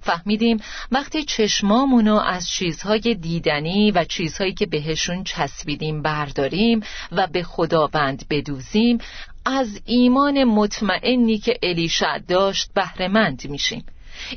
فهمیدیم 0.00 0.60
وقتی 0.92 1.24
چشمامونو 1.24 2.14
از 2.16 2.48
چیزهای 2.48 3.14
دیدنی 3.14 3.90
و 3.90 4.04
چیزهایی 4.04 4.54
که 4.54 4.66
بهشون 4.66 5.24
چسبیدیم 5.24 6.02
برداریم 6.02 6.80
و 7.12 7.26
به 7.26 7.42
خداوند 7.42 8.24
بدوزیم 8.30 8.98
از 9.44 9.80
ایمان 9.84 10.44
مطمئنی 10.44 11.38
که 11.38 11.58
الیشع 11.62 12.18
داشت 12.18 12.70
بهرهمند 12.74 13.48
میشیم. 13.48 13.84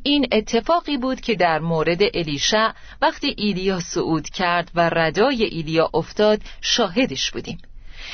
این 0.03 0.27
اتفاقی 0.31 0.97
بود 0.97 1.21
که 1.21 1.35
در 1.35 1.59
مورد 1.59 2.01
الیشع 2.13 2.69
وقتی 3.01 3.35
ایلیا 3.37 3.79
صعود 3.79 4.29
کرد 4.29 4.71
و 4.75 4.89
ردای 4.89 5.43
ایلیا 5.43 5.89
افتاد 5.93 6.41
شاهدش 6.61 7.31
بودیم. 7.31 7.57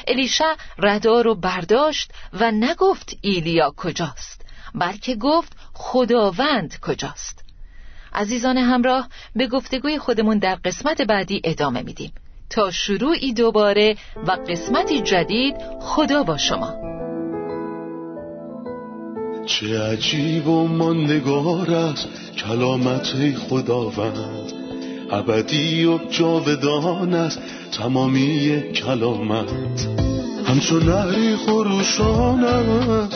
الیشع 0.07 0.55
ردا 0.77 1.21
رو 1.21 1.35
برداشت 1.35 2.11
و 2.33 2.51
نگفت 2.51 3.17
ایلیا 3.21 3.73
کجاست. 3.77 4.44
بلکه 4.75 5.15
گفت 5.15 5.53
خداوند 5.73 6.79
کجاست. 6.81 7.45
عزیزان 8.13 8.57
همراه 8.57 9.07
به 9.35 9.47
گفتگوی 9.47 9.99
خودمون 9.99 10.37
در 10.37 10.55
قسمت 10.55 11.01
بعدی 11.01 11.41
ادامه 11.43 11.81
میدیم. 11.81 12.11
تا 12.49 12.71
شروعی 12.71 13.33
دوباره 13.33 13.97
و 14.27 14.31
قسمتی 14.31 15.01
جدید 15.01 15.55
خدا 15.81 16.23
با 16.23 16.37
شما. 16.37 16.95
چه 19.45 19.79
عجیب 19.79 20.47
و 20.47 20.67
ماندگار 20.67 21.71
است 21.71 22.07
کلامت 22.37 23.35
خداوند. 23.35 24.53
ابدی 25.11 25.85
و 25.85 25.97
جاودان 25.97 27.13
است 27.13 27.39
تمامی 27.71 28.61
کلامت. 28.73 30.14
همچون 30.55 30.83
نهری 30.83 31.35
خروشان 31.35 32.41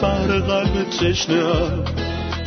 بر 0.02 0.40
قلب 0.40 0.90
تشنه 0.90 1.54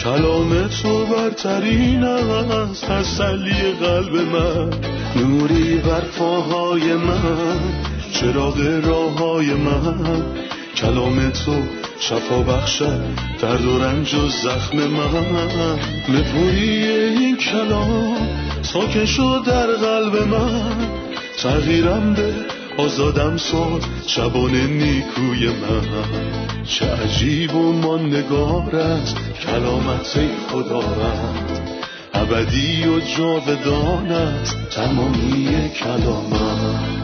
کلام 0.04 0.68
تو 0.68 1.06
برترین 1.06 2.04
است 2.04 2.84
تسلی 2.84 3.72
قلب 3.80 4.14
من. 4.14 4.70
نوری 5.16 5.74
بر 5.76 6.00
پاهای 6.00 6.94
من 6.94 7.58
چراغ 8.12 8.80
راه 8.84 9.18
های 9.18 9.54
من. 9.54 10.22
کلام 10.76 11.30
تو 11.30 11.62
شفا 12.00 12.38
بخشد 12.38 13.00
درد 13.42 13.64
و 13.64 13.78
رنج 13.78 14.14
و 14.14 14.28
زخم 14.28 14.76
من. 14.76 15.78
نپوری 16.08 16.86
این 16.88 17.36
کلام 17.36 18.28
ساکن 18.62 19.04
شد 19.04 19.42
در 19.46 19.66
قلب 19.66 20.28
من. 20.28 20.88
تغییرم 21.38 22.14
به 22.14 22.61
آزادم 22.78 23.36
ساد 23.36 23.84
شبان 24.06 24.54
نیکوی 24.54 25.48
من. 25.48 26.64
چه 26.64 26.86
عجیب 26.86 27.54
و 27.54 27.72
ماندگار 27.72 28.76
است 28.76 29.16
کلامت 29.46 30.18
خداوند 30.48 31.60
ابدی 32.14 32.84
و 32.86 33.00
جاودان 33.00 34.12
است 34.12 34.56
تمامی 34.70 35.68
کلامت 35.68 37.01